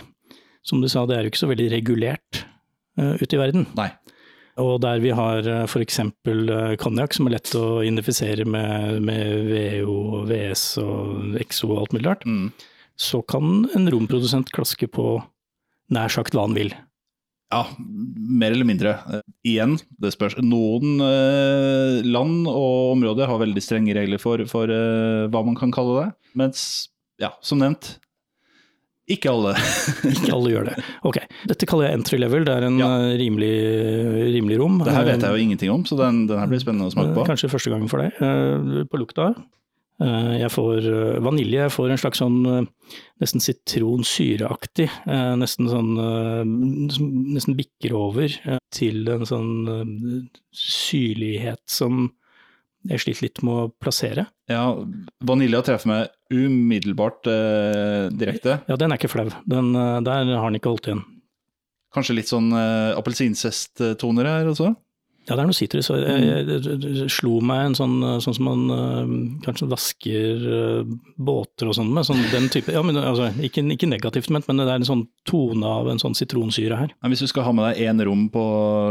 som 0.66 0.82
du 0.82 0.90
sa, 0.92 1.06
det 1.06 1.18
er 1.18 1.26
jo 1.26 1.32
ikke 1.34 1.44
så 1.44 1.50
veldig 1.50 1.70
regulert 1.74 2.44
uh, 3.00 3.16
ute 3.18 3.36
i 3.36 3.42
verden. 3.42 3.66
Nei. 3.78 3.90
Og 4.62 4.76
der 4.84 5.02
vi 5.02 5.14
har 5.16 5.48
uh, 5.48 5.64
f.eks. 5.66 6.02
Uh, 6.28 6.76
konjakk, 6.82 7.18
som 7.18 7.28
er 7.28 7.38
lett 7.38 7.54
å 7.58 7.82
identifisere 7.82 8.46
med, 8.46 9.02
med 9.08 9.50
VO, 9.50 10.26
VS 10.30 10.66
og 10.84 11.40
XO 11.48 11.72
og 11.72 11.84
alt 11.84 11.98
mulig 11.98 12.08
rart, 12.10 12.28
mm. 12.28 12.48
så 13.00 13.24
kan 13.26 13.66
en 13.78 13.90
romprodusent 13.94 14.54
klaske 14.54 14.92
på 14.92 15.16
nær 15.92 16.14
sagt 16.14 16.38
hva 16.38 16.46
han 16.46 16.58
vil. 16.58 16.74
Ja, 17.52 17.66
mer 18.32 18.54
eller 18.56 18.64
mindre. 18.68 18.94
Igjen, 19.44 19.74
det 20.00 20.14
spørs. 20.16 20.38
Noen 20.40 21.02
eh, 21.04 21.98
land 22.08 22.46
og 22.48 22.94
områder 22.94 23.28
har 23.28 23.42
veldig 23.42 23.64
strenge 23.66 23.96
regler 23.98 24.22
for, 24.24 24.46
for 24.48 24.72
eh, 24.72 25.26
hva 25.34 25.42
man 25.46 25.58
kan 25.60 25.74
kalle 25.76 25.98
det. 26.00 26.08
Mens, 26.40 26.62
ja, 27.20 27.34
som 27.44 27.60
nevnt, 27.60 27.98
Ikke 29.12 29.28
alle. 29.34 29.52
ikke 30.14 30.32
alle 30.32 30.54
gjør 30.54 30.70
det. 30.70 30.76
Ok, 31.10 31.18
Dette 31.50 31.68
kaller 31.68 31.90
jeg 31.90 31.98
entry 32.00 32.20
level. 32.22 32.46
Det 32.48 32.54
er 32.56 32.68
en 32.70 32.78
Ja. 32.80 32.88
eh, 33.10 33.18
rimelig, 33.20 33.52
rimelig 34.38 34.60
rom. 34.62 34.78
Det 34.86 34.94
her 34.96 35.04
vet 35.10 35.26
jeg 35.28 35.36
jo 35.36 35.42
ingenting 35.50 35.74
om, 35.74 35.84
så 35.90 35.98
den, 36.00 36.24
den 36.32 36.40
her 36.40 36.48
blir 36.48 36.62
spennende 36.64 36.88
å 36.88 36.94
smake 36.94 37.12
på. 37.18 37.26
Eh, 37.26 37.32
Kanskje 37.34 37.52
første 37.52 37.74
gangen 37.74 37.92
for 37.92 38.00
deg. 38.06 38.16
eh, 38.24 38.86
På 38.88 39.02
lukta. 39.02 39.34
Eh, 40.02 40.32
Jeg 40.42 40.50
får 40.54 40.88
eh, 40.90 41.20
vanilje, 41.22 41.60
jeg 41.68 41.74
får 41.76 41.92
en 41.94 42.00
slags 42.02 42.22
sånn 42.24 42.40
eh, 42.50 42.64
nesten 43.22 43.44
sitronsyreaktig, 43.44 44.88
nesten 45.38 45.70
sånn 45.70 45.92
nesten 47.36 47.56
bikker 47.56 47.94
over 47.96 48.34
til 48.74 49.06
en 49.14 49.28
sånn 49.30 49.52
syrlighet 50.52 51.62
som 51.72 52.08
jeg 52.90 53.04
sliter 53.04 53.28
litt 53.28 53.42
med 53.46 53.54
å 53.54 53.70
plassere. 53.78 54.26
Ja, 54.50 54.64
Vanilja 55.30 55.62
treffer 55.64 55.92
meg 55.92 56.34
umiddelbart 56.34 57.30
eh, 57.30 58.08
direkte. 58.10 58.58
Ja, 58.66 58.78
den 58.82 58.90
er 58.92 58.98
ikke 58.98 59.12
flau. 59.14 59.28
Den, 59.46 59.70
der 59.78 60.32
har 60.34 60.48
den 60.50 60.58
ikke 60.58 60.74
holdt 60.74 60.90
igjen. 60.90 61.04
Kanskje 61.94 62.16
litt 62.18 62.32
sånn 62.32 62.50
eh, 62.58 62.96
appelsinzest-toner 62.98 64.30
her 64.34 64.50
også? 64.50 64.72
Ja, 65.32 65.38
det 65.40 65.44
er 65.46 65.50
noe 65.50 65.56
sitrus. 65.56 65.88
det 65.88 67.08
slo 67.14 67.38
meg 67.48 67.70
en 67.70 67.76
sånn, 67.78 67.96
sånn 68.24 68.36
som 68.36 68.48
man 68.50 68.64
øh, 68.76 69.14
kanskje 69.46 69.70
vasker 69.72 70.44
øh, 70.58 70.92
båter 71.18 71.72
og 71.72 71.78
sånn 71.78 71.90
med. 71.96 72.06
Sånn, 72.08 72.20
den 72.34 72.50
type, 72.52 72.74
ja, 72.76 72.84
men, 72.84 73.00
altså, 73.00 73.30
ikke, 73.40 73.64
ikke 73.78 73.90
negativt 73.90 74.30
ment, 74.36 74.48
men 74.52 74.60
det 74.62 74.68
er 74.68 74.82
en 74.82 74.88
sånn 74.92 75.06
tone 75.30 75.66
av 75.68 75.88
en 75.92 76.02
sånn 76.04 76.18
sitronsyre 76.18 76.78
her. 76.84 76.94
Men 77.02 77.16
hvis 77.16 77.24
du 77.24 77.30
skal 77.32 77.48
ha 77.48 77.54
med 77.56 77.70
deg 77.72 77.84
én 77.88 78.04
rom 78.08 78.28
på 78.34 78.44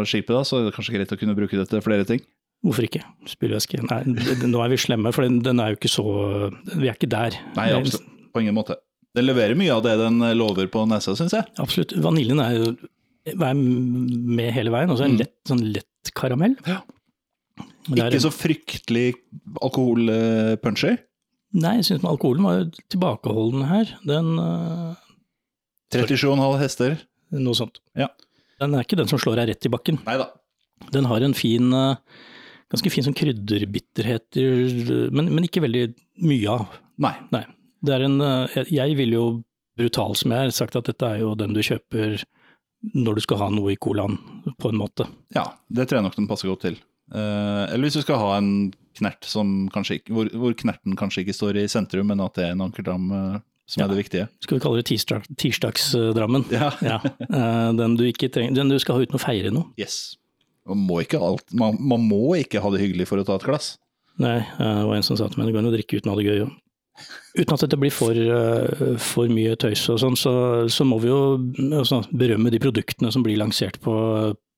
skipet, 0.09 0.33
da, 0.35 0.43
så 0.49 0.59
er 0.63 0.69
det 0.71 0.77
kanskje 0.79 0.97
greit 0.97 1.13
å 1.13 1.19
kunne 1.21 1.37
bruke 1.39 1.59
det 1.61 1.69
til 1.71 1.85
flere 1.85 2.09
ting? 2.09 2.25
Hvorfor 2.65 2.85
ikke? 2.85 3.01
Spylevæske. 3.29 3.79
Nei, 3.89 4.01
nå 4.49 4.61
er 4.65 4.73
vi 4.73 4.81
slemme, 4.81 5.13
for 5.17 5.25
den, 5.25 5.39
den 5.45 5.61
er 5.65 5.73
jo 5.73 5.79
ikke 5.79 5.89
så 5.93 6.05
Vi 6.75 6.91
er 6.91 6.97
ikke 6.97 7.09
der. 7.09 7.37
Nei, 7.57 7.71
absolutt. 7.73 8.09
På 8.35 8.43
ingen 8.45 8.57
måte. 8.57 8.77
Den 9.17 9.25
leverer 9.27 9.57
mye 9.59 9.73
av 9.75 9.81
det 9.87 9.97
den 9.99 10.21
lover 10.39 10.69
på 10.71 10.85
nesa, 10.87 11.17
syns 11.19 11.33
jeg. 11.35 11.49
Absolutt. 11.59 11.97
Vaniljen 12.05 12.39
er 12.45 12.59
jo 12.59 12.67
er 13.31 13.57
med 13.57 14.53
hele 14.55 14.71
veien. 14.73 14.93
Og 14.93 15.01
så 15.01 15.05
en 15.09 15.17
Mm. 15.17 15.19
lett, 15.25 15.35
sånn 15.49 15.65
lett 15.73 15.89
karamell. 16.17 16.57
Ja. 16.67 16.81
Ikke 17.91 18.21
så 18.23 18.31
fryktelig 18.33 19.15
alkoholpunchy. 19.63 20.97
Nei, 21.61 21.73
jeg 21.81 21.87
syns 21.89 22.05
alkoholen 22.07 22.47
var 22.47 22.65
tilbakeholden 22.93 23.65
her. 23.67 23.91
Den 24.07 24.37
uh, 24.39 24.95
37,5 25.93 26.59
hester. 26.63 26.99
Noe 27.35 27.57
sånt. 27.59 27.81
Ja. 27.99 28.09
Den 28.63 28.75
er 28.77 28.85
ikke 28.87 28.99
den 29.01 29.09
som 29.11 29.19
slår 29.21 29.41
deg 29.41 29.51
rett 29.55 29.67
i 29.67 29.73
bakken. 29.73 29.99
Neida. 30.07 30.29
Den 30.95 31.07
har 31.11 31.23
en 31.27 31.35
fin, 31.37 31.67
eh, 31.77 31.97
ganske 32.73 32.91
fin 32.93 33.05
sånn 33.05 33.17
krydderbitterhet, 33.17 34.39
men, 35.13 35.29
men 35.35 35.45
ikke 35.47 35.63
veldig 35.65 35.83
mye 36.25 36.55
av. 36.55 36.79
Nei. 37.03 37.13
Nei. 37.35 37.43
Det 37.85 37.95
er 37.97 38.05
en, 38.07 38.17
eh, 38.25 38.47
jeg- 38.57 38.73
jeg 38.79 38.97
ville 38.97 39.19
jo, 39.19 39.27
brutal 39.77 40.15
som 40.17 40.33
jeg 40.33 40.47
er, 40.47 40.51
sagt 40.57 40.77
at 40.77 40.85
dette 40.91 41.03
er 41.07 41.19
jo 41.23 41.35
den 41.35 41.53
du 41.57 41.61
kjøper 41.65 42.23
når 42.95 43.19
du 43.19 43.21
skal 43.27 43.39
ha 43.43 43.49
noe 43.53 43.73
i 43.75 43.77
colaen, 43.81 44.17
på 44.59 44.71
en 44.73 44.79
måte. 44.81 45.07
Ja, 45.37 45.45
det 45.69 45.89
tror 45.91 46.01
jeg 46.01 46.07
nok 46.09 46.17
den 46.17 46.29
passer 46.31 46.49
godt 46.49 46.63
til. 46.65 46.79
Eh, 47.13 47.65
eller 47.73 47.85
hvis 47.89 47.99
du 47.99 48.03
skal 48.05 48.21
ha 48.23 48.31
en 48.39 48.71
knert 48.97 49.25
som 49.29 49.69
kanskje 49.75 49.99
ikke, 50.01 50.15
hvor, 50.17 50.31
hvor 50.33 50.55
knerten 50.59 50.97
kanskje 50.99 51.25
ikke 51.25 51.35
står 51.37 51.59
i 51.61 51.69
sentrum, 51.71 52.09
men 52.13 52.21
at 52.25 52.35
det 52.39 52.47
er 52.49 52.55
en 52.57 52.65
ankerdam 52.69 53.11
eh, 53.13 53.39
som 53.71 53.83
Ja. 53.83 53.87
er 53.87 53.93
det 53.95 54.01
viktige. 54.01 54.29
Skal 54.43 54.59
vi 54.59 54.63
kalle 54.65 54.81
det 54.81 54.87
tirsdag, 54.91 55.27
tirsdagsdrammen? 55.39 56.47
Ja. 56.55 56.71
Ja. 56.83 56.97
eh, 57.05 57.73
Den 57.79 57.97
du 58.01 58.05
ikke 58.09 58.31
trenger, 58.33 58.55
den 58.57 58.73
du 58.73 58.79
skal 58.83 58.97
ha 58.99 59.05
uten 59.05 59.19
å 59.19 59.23
feire 59.23 59.53
noe. 59.55 59.69
Yes. 59.79 60.17
Man 60.67 60.83
må 60.87 61.01
ikke, 61.05 61.19
alt, 61.23 61.47
man, 61.57 61.77
man 61.81 62.03
må 62.09 62.35
ikke 62.39 62.61
ha 62.63 62.71
det 62.75 62.81
hyggelig 62.83 63.07
for 63.11 63.19
å 63.21 63.27
ta 63.27 63.37
et 63.41 63.47
glass. 63.47 63.75
Nei, 64.21 64.41
det 64.59 64.73
var 64.87 64.97
en 64.99 65.03
som 65.07 65.17
sa 65.17 65.29
til 65.31 65.41
meg 65.41 65.49
det 65.49 65.55
går 65.55 65.63
an 65.65 65.71
å 65.71 65.77
drikke 65.77 65.97
uten 66.01 66.11
å 66.11 66.15
ha 66.15 66.19
det 66.21 66.27
gøy 66.29 66.43
òg. 66.45 66.51
Uten 67.39 67.55
at 67.55 67.63
dette 67.63 67.79
blir 67.79 67.93
for, 67.95 68.17
eh, 68.17 68.95
for 68.99 69.31
mye 69.31 69.57
tøys 69.61 69.85
og 69.93 70.01
sånn, 70.03 70.19
så, 70.19 70.33
så 70.73 70.87
må 70.87 70.99
vi 71.03 71.11
jo 71.13 71.21
altså, 71.79 72.03
berømme 72.11 72.51
de 72.51 72.63
produktene 72.63 73.13
som 73.15 73.23
blir 73.23 73.39
lansert 73.39 73.79
på, 73.85 73.95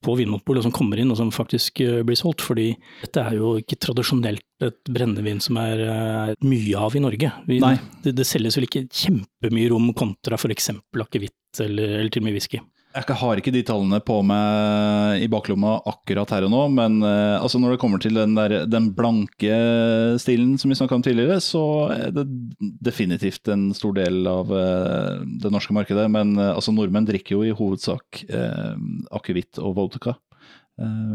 på 0.02 0.16
Vinmonopolet, 0.18 0.62
og 0.62 0.66
som 0.66 0.75
kommer 0.75 1.00
inn 1.00 1.12
og 1.12 1.18
som 1.20 1.32
faktisk 1.34 1.82
eh, 1.84 2.00
blir 2.06 2.18
solgt. 2.18 2.44
Fordi 2.44 2.70
dette 3.02 3.26
er 3.26 3.38
jo 3.38 3.54
ikke 3.61 3.78
tradisjonelt 3.82 4.64
et 4.64 4.80
brennevin 4.88 5.42
som 5.44 5.61
er 5.61 5.84
eh, 5.84 6.34
mye 6.49 6.84
av 6.88 6.96
i 6.96 7.04
Norge. 7.04 7.32
Vi. 7.49 7.61
Det, 8.04 8.16
det 8.16 8.28
selges 8.28 8.58
vel 8.58 8.68
ikke 8.70 8.87
kjempemye 8.88 9.72
rom 9.72 9.92
kontra 9.99 10.40
f.eks. 10.40 10.72
akevitt 11.04 11.62
eller, 11.62 11.99
eller 12.00 12.12
til 12.12 12.25
og 12.25 12.30
med 12.30 12.38
whisky. 12.38 12.62
Jeg 12.92 13.16
har 13.22 13.40
ikke 13.40 13.52
de 13.54 13.62
tallene 13.64 13.99
på 14.04 14.18
meg 14.26 15.22
i 15.25 15.28
baklomma 15.32 15.78
akkurat 15.88 16.28
her 16.34 16.44
og 16.44 16.50
nå, 16.52 16.62
men 16.76 16.99
uh, 17.00 17.38
altså 17.40 17.56
når 17.62 17.75
det 17.75 17.80
kommer 17.80 18.02
til 18.02 18.18
den, 18.18 18.34
der, 18.37 18.66
den 18.68 18.90
blanke 18.96 19.54
stilen 20.20 20.58
som 20.61 20.68
vi 20.72 20.76
snakka 20.76 20.99
om 20.99 21.04
tidligere, 21.06 21.38
så 21.40 21.62
er 21.94 22.12
det 22.12 22.26
definitivt 22.84 23.49
en 23.54 23.70
stor 23.76 23.96
del 23.96 24.26
av 24.28 24.52
uh, 24.52 25.22
det 25.40 25.52
norske 25.54 25.72
markedet. 25.76 26.04
Men 26.12 26.34
uh, 26.37 26.50
altså 26.52 26.75
nordmenn 26.76 27.08
drikker 27.08 27.38
jo 27.38 27.46
i 27.49 27.56
hovedsak 27.56 28.25
akevitt 29.12 29.58
og 29.62 29.75
vodka, 29.80 30.14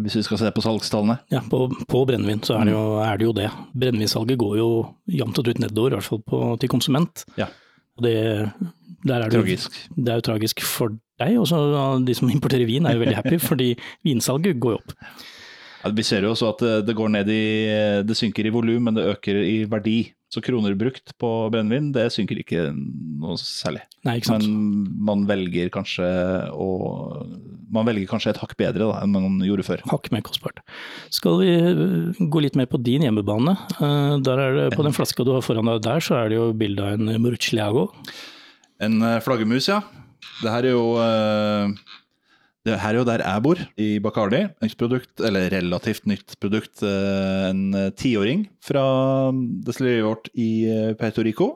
hvis 0.03 0.15
vi 0.19 0.21
skal 0.25 0.39
se 0.41 0.49
på 0.53 0.61
salgstallene. 0.63 1.17
Ja, 1.33 1.41
på, 1.49 1.65
på 1.89 2.03
brennevin 2.07 2.41
så 2.45 2.57
er 2.59 2.69
det, 2.69 2.73
jo, 2.75 2.83
er 3.03 3.17
det 3.19 3.25
jo 3.27 3.33
det. 3.37 3.47
Brennevinsalget 3.77 4.37
går 4.41 4.57
jo 4.59 4.67
jevnt 5.11 5.39
og 5.41 5.47
trutt 5.47 5.59
nedover, 5.61 5.93
i 5.93 5.97
hvert 5.99 6.07
fall 6.09 6.21
på, 6.25 6.41
til 6.61 6.71
konsument. 6.71 7.25
Ja. 7.39 7.49
Og 7.97 8.05
det, 8.05 8.13
der 9.09 9.25
er 9.25 9.29
det, 9.29 9.37
jo- 9.39 9.43
Tragisk. 9.43 9.77
det 9.97 10.13
er 10.13 10.21
jo 10.21 10.25
tragisk 10.29 10.61
for 10.65 10.93
deg, 11.23 11.37
også 11.41 11.61
de 12.05 12.15
som 12.17 12.29
importerer 12.33 12.67
vin 12.69 12.85
er 12.87 12.97
jo 12.97 13.03
veldig 13.05 13.17
happy, 13.21 13.39
fordi 13.41 13.71
vinsalget 14.07 14.59
går 14.61 14.77
jo 14.77 14.81
opp. 14.83 14.93
Ja, 15.83 15.91
vi 15.93 16.03
ser 16.03 16.25
jo 16.25 16.33
også 16.33 16.51
at 16.55 16.61
det, 16.65 16.75
det 16.89 16.95
går 16.97 17.11
ned 17.13 17.29
i 17.29 17.41
Det 18.07 18.15
synker 18.17 18.47
i 18.49 18.53
volum, 18.53 18.87
men 18.89 18.95
det 18.97 19.05
øker 19.13 19.37
i 19.45 19.59
verdi. 19.69 19.99
Så 20.27 20.41
kroner 20.43 20.73
brukt 20.75 21.13
på 21.21 21.27
brennevin, 21.53 21.93
det 21.95 22.09
synker 22.11 22.41
ikke 22.41 22.65
noe 22.75 23.37
særlig. 23.39 23.85
Nei, 24.03 24.17
ikke 24.19 24.27
sant. 24.33 24.43
Men 24.43 24.89
man 25.07 25.21
velger 25.29 25.69
kanskje 25.71 26.07
å 26.51 26.65
Man 27.71 27.87
velger 27.87 28.09
kanskje 28.09 28.33
et 28.33 28.39
hakk 28.41 28.55
bedre 28.59 28.89
da, 28.89 28.97
enn 29.05 29.13
man 29.13 29.37
gjorde 29.43 29.63
før. 29.67 29.81
Hakk 29.91 30.09
mer 30.11 30.23
kostbart. 30.27 30.59
Skal 31.15 31.39
vi 31.41 31.53
øh, 31.55 32.19
gå 32.31 32.41
litt 32.43 32.55
mer 32.59 32.67
på 32.71 32.79
din 32.83 33.03
hjemmebane? 33.07 33.55
Eh, 33.77 34.17
Der 34.23 34.39
er 34.43 34.57
det, 34.57 34.67
på 34.75 34.83
den 34.87 34.95
flaska 34.95 35.23
du 35.27 35.33
har 35.35 35.43
foran 35.45 35.67
deg 35.71 35.81
der, 35.87 36.03
så 36.03 36.15
er 36.19 36.31
det 36.31 36.39
jo 36.41 36.49
bilde 36.55 36.83
av 36.83 36.95
en 36.97 37.21
Murcielago. 37.23 37.89
En 38.83 38.99
eh, 39.03 39.19
flaggermus, 39.23 39.67
ja. 39.71 39.81
Det 40.43 40.51
her 40.53 40.67
er 40.67 40.73
jo 40.75 40.83
uh, 40.97 41.71
det 42.67 42.75
her 42.83 42.89
er 42.93 42.99
jo 42.99 43.05
der 43.07 43.21
jeg 43.23 43.43
bor, 43.45 43.59
i 43.79 43.87
Bacardi. 44.03 44.41
Nytt 44.61 44.75
produkt, 44.77 45.21
eller 45.23 45.47
relativt 45.53 46.05
nytt 46.09 46.35
produkt. 46.43 46.81
Uh, 46.83 47.47
En 47.49 47.61
eh, 47.73 47.89
tiåring 47.95 48.41
fra 48.59 48.83
destilleriet 49.63 50.03
vårt 50.03 50.27
i 50.35 50.49
Puerto 50.99 51.23
Rico. 51.23 51.47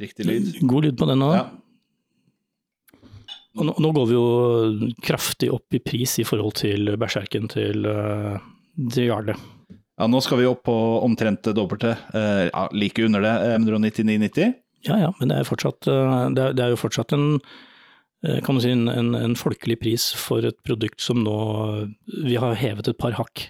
Riktig 0.00 0.24
lyd. 0.24 0.54
God 0.64 0.86
lyd 0.86 0.96
på 0.96 1.08
den 1.10 1.24
òg. 1.26 1.34
Ja. 1.36 1.44
Nå, 3.60 3.74
nå 3.82 3.90
går 3.92 4.06
vi 4.08 4.14
jo 4.14 4.26
kraftig 5.04 5.50
opp 5.52 5.74
i 5.76 5.80
pris 5.82 6.14
i 6.22 6.24
forhold 6.24 6.54
til 6.60 6.92
berserken 7.00 7.48
til, 7.50 7.82
til 8.94 9.08
Jarle. 9.10 9.34
ja, 9.98 10.06
nå 10.08 10.20
skal 10.24 10.38
vi 10.40 10.46
opp 10.48 10.62
på 10.68 10.76
omtrent 11.04 11.42
det 11.44 11.56
dobbelte. 11.58 11.96
eh, 12.14 12.46
Ja, 12.48 12.68
like 12.72 13.04
under 13.04 13.20
det. 13.26 13.34
eh, 13.50 13.58
199,90. 13.58 14.54
Ja 14.88 14.96
ja, 14.98 15.10
men 15.20 15.28
det 15.28 15.36
er, 15.38 15.44
fortsatt, 15.44 15.86
øh, 15.92 16.30
det 16.34 16.44
er, 16.44 16.52
det 16.56 16.64
er 16.64 16.70
jo 16.72 16.76
fortsatt 16.80 17.12
en, 17.12 17.40
kan 18.44 18.58
si, 18.60 18.68
en, 18.72 18.86
en, 18.92 19.14
en 19.16 19.34
folkelig 19.36 19.78
pris 19.80 20.10
for 20.16 20.44
et 20.44 20.56
produkt 20.66 21.00
som 21.00 21.22
nå 21.24 21.36
Vi 22.26 22.34
har 22.36 22.52
hevet 22.60 22.88
et 22.92 22.98
par 23.00 23.12
hakk 23.16 23.46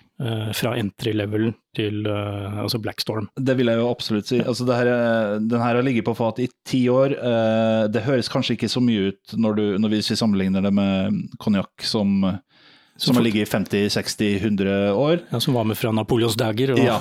fra 0.54 0.74
entry 0.76 1.14
level 1.16 1.46
til 1.74 2.04
altså 2.06 2.76
Blackstorm. 2.78 3.30
Det 3.40 3.54
vil 3.56 3.70
jeg 3.72 3.78
jo 3.80 3.86
absolutt 3.88 4.28
si. 4.28 4.36
Altså, 4.42 4.66
det 4.68 4.76
her, 4.76 4.90
er- 4.92 5.38
den 5.40 5.62
her 5.62 5.78
har 5.78 5.82
ligget 5.86 6.04
på 6.04 6.12
fat 6.18 6.38
i 6.44 6.48
ti 6.68 6.82
år. 6.92 7.14
Eh, 7.16 7.86
Det 7.88 8.02
høres 8.04 8.28
kanskje 8.28 8.52
ikke 8.58 8.68
så 8.68 8.82
mye 8.84 9.08
ut 9.14 9.32
når, 9.40 9.56
du, 9.56 9.64
når 9.80 9.88
vi 9.94 10.02
sammenligner 10.02 10.60
det 10.66 10.74
med 10.76 11.16
konjakk 11.40 11.80
som, 11.88 12.20
som 13.00 13.16
har 13.16 13.24
ligget 13.24 13.48
i 13.48 13.50
50-60-100 13.50 14.92
år. 14.92 15.22
Ja, 15.32 15.40
som 15.40 15.54
var 15.56 15.64
med 15.64 15.78
fra 15.80 15.90
Napoleons 15.96 16.36
dager. 16.36 16.74
Og, 16.76 16.84
Ja. 16.84 17.00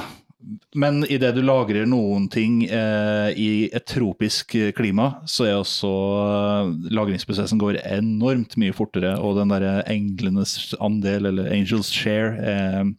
Men 0.76 1.02
idet 1.12 1.34
du 1.36 1.42
lagrer 1.44 1.88
noen 1.90 2.30
ting 2.32 2.62
eh, 2.64 3.30
i 3.36 3.50
et 3.76 3.86
tropisk 3.90 4.56
klima, 4.78 5.10
så 5.28 5.50
er 5.50 5.58
også 5.58 5.92
eh, 6.24 6.70
lagringsprosessen 6.96 7.60
går 7.60 7.82
enormt 7.84 8.56
mye 8.62 8.76
fortere, 8.76 9.18
og 9.20 9.36
den 9.42 9.52
derre 9.52 9.82
englenes 9.92 10.74
andel, 10.80 11.28
eller 11.32 11.52
angels 11.52 11.92
share, 11.92 12.38
er 12.40 12.94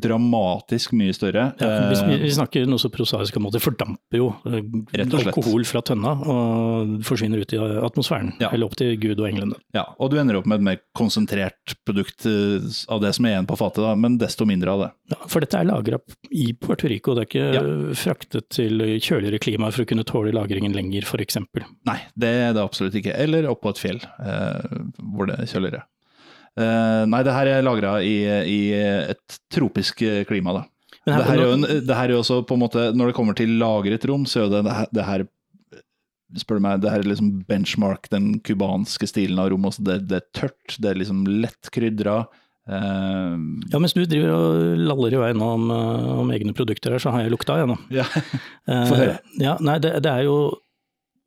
dramatisk 0.00 0.92
mye 0.98 1.14
større. 1.14 1.44
Ja, 1.60 1.68
vi, 1.90 1.94
Eh, 2.14 2.22
vi 2.24 2.30
snakker 2.34 2.66
noe 2.66 2.80
så 2.82 2.90
prosaisk 2.92 3.36
om 3.38 3.46
at 3.46 3.54
det 3.56 3.62
fordamper 3.62 4.18
jo 4.18 4.28
eh, 4.46 4.60
alkohol 5.20 5.64
fra 5.68 5.80
tønna 5.86 6.14
og 6.26 6.96
forsvinner 7.06 7.40
ut 7.44 7.52
i 7.54 7.58
atmosfæren, 7.58 8.32
Ja. 8.40 8.50
eller 8.52 8.66
opp 8.66 8.76
til 8.76 8.96
Gud 9.00 9.20
og 9.20 9.28
englene. 9.28 9.54
Ja, 9.74 9.84
og 9.98 10.10
du 10.10 10.18
ender 10.18 10.36
opp 10.40 10.46
med 10.50 10.60
et 10.60 10.66
mer 10.66 10.80
konsentrert 10.98 11.76
produkt 11.86 12.26
eh, 12.26 12.64
av 12.92 13.00
det 13.04 13.14
som 13.14 13.24
er 13.26 13.36
igjen 13.36 13.46
på 13.50 13.56
fatet, 13.60 13.82
da, 13.84 13.94
men 13.94 14.18
desto 14.18 14.44
mindre 14.48 14.74
av 14.74 14.80
det. 14.84 14.90
Ja, 15.14 15.20
for 15.30 15.40
dette 15.44 15.58
er 15.60 15.68
lagra 15.68 15.98
i 16.32 16.52
Puerto 16.58 16.88
Rico, 16.90 17.14
det 17.14 17.26
er 17.26 17.30
ikke 17.30 17.54
Ja. 17.54 17.62
fraktet 17.94 18.48
til 18.50 18.78
kjøligere 18.98 19.38
klima 19.40 19.70
for 19.72 19.84
å 19.84 19.86
kunne 19.88 20.04
tåle 20.04 20.32
lagringen 20.34 20.72
lenger, 20.74 21.02
f.eks. 21.06 21.38
Nei, 21.86 21.98
det 22.16 22.28
er 22.48 22.52
det 22.56 22.62
absolutt 22.64 22.94
ikke. 22.98 23.14
Eller 23.16 23.46
oppå 23.50 23.70
et 23.70 23.78
fjell, 23.80 24.00
eh, 24.20 24.84
hvor 25.14 25.26
det 25.30 25.38
er 25.38 25.46
kjøligere. 25.50 25.82
Eh, 26.54 27.02
nei, 27.10 27.22
det 27.26 27.34
her 27.34 27.50
er 27.50 27.66
lagra 27.66 27.96
i, 28.04 28.16
i 28.46 28.58
et 29.10 29.38
tropisk 29.52 30.04
eh, 30.06 30.22
klima, 30.28 30.60
da. 30.60 30.64
Her, 31.04 31.18
Det 31.18 31.24
her, 31.28 31.38
er 31.38 31.44
jo 31.44 31.56
en, 31.58 31.68
det 31.84 31.96
her 31.98 32.10
er 32.10 32.16
også 32.16 32.38
på 32.48 32.56
en 32.56 32.62
måte, 32.62 32.84
Når 32.96 33.10
det 33.10 33.14
kommer 33.16 33.36
til 33.36 33.58
lagret 33.60 34.06
rom, 34.08 34.22
så 34.24 34.40
er 34.40 34.46
jo 34.46 34.52
det, 34.54 34.76
det 34.96 35.04
her 35.04 35.26
spør 36.40 36.58
du 36.58 36.64
meg, 36.64 36.80
det 36.82 36.90
her 36.90 37.02
er 37.02 37.10
liksom 37.10 37.34
benchmark 37.48 38.08
den 38.12 38.38
cubanske 38.46 39.06
stilen 39.06 39.38
av 39.38 39.52
rom. 39.52 39.68
Det, 39.78 40.00
det, 40.08 40.22
er 40.22 40.32
tørt, 40.34 40.78
det 40.82 40.90
er 40.90 40.98
liksom 40.98 41.22
lett 41.28 41.70
krydra. 41.74 42.24
Uh, 42.64 43.36
ja, 43.68 43.78
mens 43.82 43.92
du 43.92 44.00
driver 44.08 44.32
og 44.32 44.84
laller 44.88 45.14
i 45.14 45.20
vei 45.20 45.32
nå 45.36 45.48
om, 45.58 45.66
eh, 45.74 46.06
om, 46.16 46.30
egne 46.32 46.54
produkter 46.56 46.94
her, 46.94 47.02
så 47.02 47.12
har 47.12 47.26
jeg 47.26 47.34
lukta, 47.34 47.58
jeg 47.60 47.68
nå. 47.68 47.76
Ja, 47.92 48.06
Få 48.64 48.96
høre. 48.96 49.18
Uh, 49.20 49.42
ja, 49.44 49.56
nei, 49.60 49.76
det, 49.84 49.98
det, 50.04 50.10
er 50.10 50.24
jo 50.24 50.38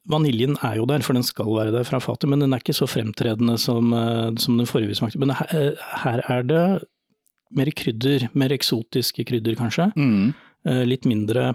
Vaniljen 0.08 0.56
er 0.64 0.78
jo 0.80 0.86
der, 0.90 1.04
for 1.04 1.18
den 1.18 1.26
skal 1.26 1.50
være 1.52 1.74
der 1.76 1.88
fra 1.88 2.00
fatet, 2.04 2.30
men 2.32 2.44
den 2.44 2.56
er 2.56 2.62
ikke 2.64 2.76
så 2.76 2.88
fremtredende 2.88 3.58
som, 3.60 3.92
som 4.40 4.60
den 4.60 4.70
forrige 4.70 4.94
vi 4.94 5.00
smakte. 5.00 5.20
Men 5.20 5.34
her, 5.36 5.74
her, 6.04 6.22
er 6.32 6.46
det 6.48 6.62
mer 7.56 7.72
krydder, 7.76 8.28
mer 8.38 8.56
eksotiske 8.56 9.26
krydder 9.28 9.58
kanskje. 9.60 9.90
Mm. 9.96 10.32
Uh, 10.68 10.84
litt 10.88 11.06
mindre 11.08 11.54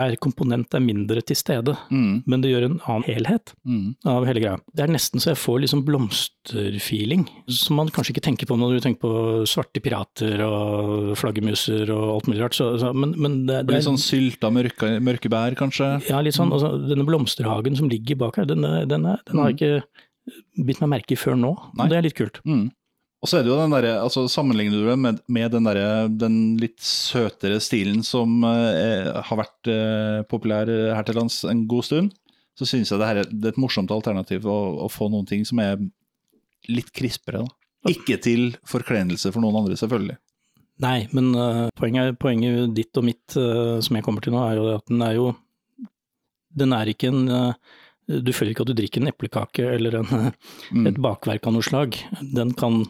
er 0.00 0.16
komponent 0.22 0.74
er 0.74 0.82
mindre 0.82 1.22
til 1.26 1.38
stede, 1.38 1.74
mm. 1.90 2.24
men 2.26 2.42
det 2.42 2.50
gjør 2.50 2.66
en 2.66 2.76
annen 2.82 3.06
helhet 3.06 3.52
mm. 3.62 3.86
av 4.10 4.26
hele 4.28 4.42
greia. 4.42 4.58
Det 4.74 4.84
er 4.84 4.92
nesten 4.94 5.22
så 5.22 5.32
jeg 5.32 5.40
får 5.40 5.60
liksom 5.64 5.84
blomsterfeeling, 5.86 7.26
som 7.60 7.78
man 7.78 7.92
kanskje 7.94 8.14
ikke 8.14 8.24
tenker 8.26 8.50
på 8.50 8.58
når 8.58 8.76
du 8.76 8.84
tenker 8.84 9.04
på 9.04 9.44
svarte 9.50 9.82
pirater 9.84 10.42
og 10.46 11.14
flaggermuser 11.20 11.92
og 11.94 12.06
alt 12.16 12.30
mulig 12.30 12.42
rart. 12.42 12.58
Så, 12.58 12.72
så, 12.82 12.90
men, 12.96 13.14
men 13.18 13.42
det, 13.48 13.64
det, 13.68 13.78
Litt 13.78 13.88
sånn 13.88 14.00
sylta 14.02 14.50
mørke, 14.54 14.96
mørke, 15.04 15.30
bær, 15.32 15.56
kanskje? 15.58 15.92
Ja, 16.10 16.22
litt 16.24 16.38
sånn. 16.38 16.52
Altså, 16.54 16.74
denne 16.90 17.06
blomsterhagen 17.06 17.78
som 17.78 17.90
ligger 17.92 18.18
bak 18.26 18.40
her, 18.40 18.50
den, 18.50 18.66
den, 18.90 19.06
den 19.06 19.08
har 19.10 19.52
jeg 19.52 19.54
mm. 19.54 19.58
ikke 19.58 20.64
bitt 20.66 20.80
meg 20.82 20.96
merke 20.98 21.14
i 21.14 21.20
før 21.20 21.38
nå. 21.38 21.52
Nei. 21.78 21.90
Det 21.92 21.98
er 21.98 22.06
litt 22.08 22.18
kult. 22.18 22.42
Mm. 22.48 22.66
Og 23.24 23.30
så 23.30 23.38
er 23.38 23.46
det 23.46 23.48
jo 23.48 23.56
den 23.56 23.72
der, 23.72 23.86
altså 24.02 24.26
Sammenligner 24.28 24.82
du 24.82 24.88
det 24.90 24.98
med, 25.00 25.20
med 25.32 25.54
den, 25.54 25.64
der, 25.64 26.10
den, 26.12 26.34
litt 26.60 26.76
søtere 26.84 27.56
stilen 27.64 28.02
som 28.04 28.44
eh, 28.44 29.08
har 29.08 29.40
vært 29.40 29.70
eh, 29.72 30.18
populær 30.28 30.68
her 30.68 31.06
til 31.08 31.16
lands 31.16 31.38
en 31.48 31.62
god 31.70 31.86
stund, 31.88 32.12
så 32.58 32.68
synes 32.68 32.92
jeg 32.92 33.00
det, 33.00 33.08
her 33.08 33.22
er, 33.22 33.30
det 33.30 33.48
er 33.48 33.54
et 33.54 33.62
morsomt 33.64 33.92
alternativ 33.94 34.44
å, 34.44 34.58
å, 34.84 34.90
få 34.92 35.08
noen 35.08 35.24
ting 35.28 35.46
som 35.48 35.62
er 35.64 35.80
litt 36.68 36.92
krispere. 36.94 37.42
Da. 37.42 37.92
Ikke 37.94 38.18
til 38.20 38.52
forklenelse 38.68 39.32
for 39.32 39.44
noen 39.44 39.62
andre, 39.62 39.78
selvfølgelig. 39.80 40.18
Nei, 40.84 40.98
men 41.14 41.30
uh, 41.38 41.68
poenget, 41.78 42.18
poenget, 42.20 42.74
ditt 42.74 42.98
og 42.98 43.06
mitt 43.06 43.36
uh, 43.38 43.78
som 43.84 43.96
jeg 43.96 44.04
kommer 44.06 44.24
til 44.24 44.34
nå, 44.34 44.42
er 44.42 44.58
jo 44.58 44.68
at 44.74 44.86
den 44.90 45.04
er 45.06 45.16
jo 45.16 45.26
Den 46.54 46.74
er 46.74 46.90
ikke 46.90 47.12
en 47.12 47.28
uh, 47.30 47.76
Du 48.10 48.32
føler 48.34 48.52
ikke 48.52 48.66
at 48.66 48.72
du 48.72 48.76
drikker 48.78 49.02
en 49.02 49.10
eplekake 49.10 49.68
eller 49.76 50.00
en, 50.00 50.10
mm. 50.74 50.88
et 50.90 50.98
bakverk 50.98 51.46
av 51.46 51.54
noe 51.54 51.66
slag. 51.66 51.98
Den 52.34 52.52
kan 52.58 52.82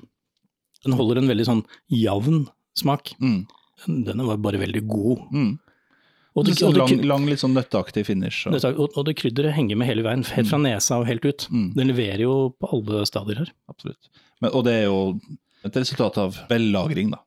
den 0.85 0.97
holder 0.99 1.21
en 1.21 1.31
veldig 1.31 1.47
sånn 1.49 1.63
jevn 1.93 2.47
smak. 2.79 3.15
Mm. 3.23 3.45
Den 4.07 4.25
var 4.27 4.41
bare 4.43 4.61
veldig 4.63 4.83
god. 4.89 5.23
Mm. 5.35 5.53
Og 6.35 6.49
det, 6.49 6.57
og 6.67 6.75
det, 6.75 6.81
lang, 6.81 7.03
lang, 7.07 7.27
litt 7.31 7.43
sånn 7.45 7.55
nøtteaktig 7.55 8.03
finish. 8.09 8.49
Og, 8.51 8.57
og, 8.73 8.89
og 8.89 9.05
det 9.07 9.15
krydderet 9.21 9.55
henger 9.55 9.79
med 9.79 9.87
hele 9.87 10.03
veien, 10.03 10.25
helt 10.35 10.51
fra 10.51 10.59
mm. 10.59 10.65
nesa 10.67 10.99
og 10.99 11.07
helt 11.07 11.27
ut. 11.29 11.47
Mm. 11.53 11.69
Den 11.77 11.91
leverer 11.93 12.25
jo 12.25 12.35
på 12.59 12.71
alle 12.75 13.05
stadier 13.07 13.45
her. 13.45 13.53
Absolutt. 13.71 14.11
Men, 14.43 14.51
og 14.51 14.65
det 14.67 14.75
er 14.81 14.89
jo 14.89 14.99
et 15.65 15.79
resultat 15.79 16.19
av 16.21 16.41
vellagring, 16.51 17.13
da. 17.15 17.23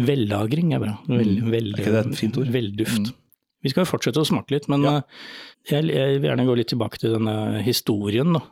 Vellagring 0.00 0.70
er 0.76 0.84
bra. 0.84 0.94
Vel, 1.10 1.34
mm. 1.42 1.50
vel, 1.52 1.72
er 1.74 1.82
ikke 1.82 1.96
det 1.96 2.04
et 2.04 2.20
fint 2.20 2.38
ord? 2.38 2.52
Velduft. 2.54 3.10
Mm. 3.10 3.18
Vi 3.62 3.72
skal 3.72 3.84
jo 3.84 3.90
fortsette 3.90 4.22
å 4.22 4.26
smake 4.26 4.54
litt, 4.54 4.68
men 4.70 4.86
ja. 4.86 4.94
Eh, 5.00 5.74
jeg, 5.74 5.90
jeg, 5.90 6.20
vil 6.22 6.30
gjerne 6.30 6.46
gå 6.46 6.54
litt 6.58 6.70
tilbake 6.72 7.02
til 7.02 7.16
denne 7.18 7.64
historien, 7.66 8.38
da. 8.38 8.44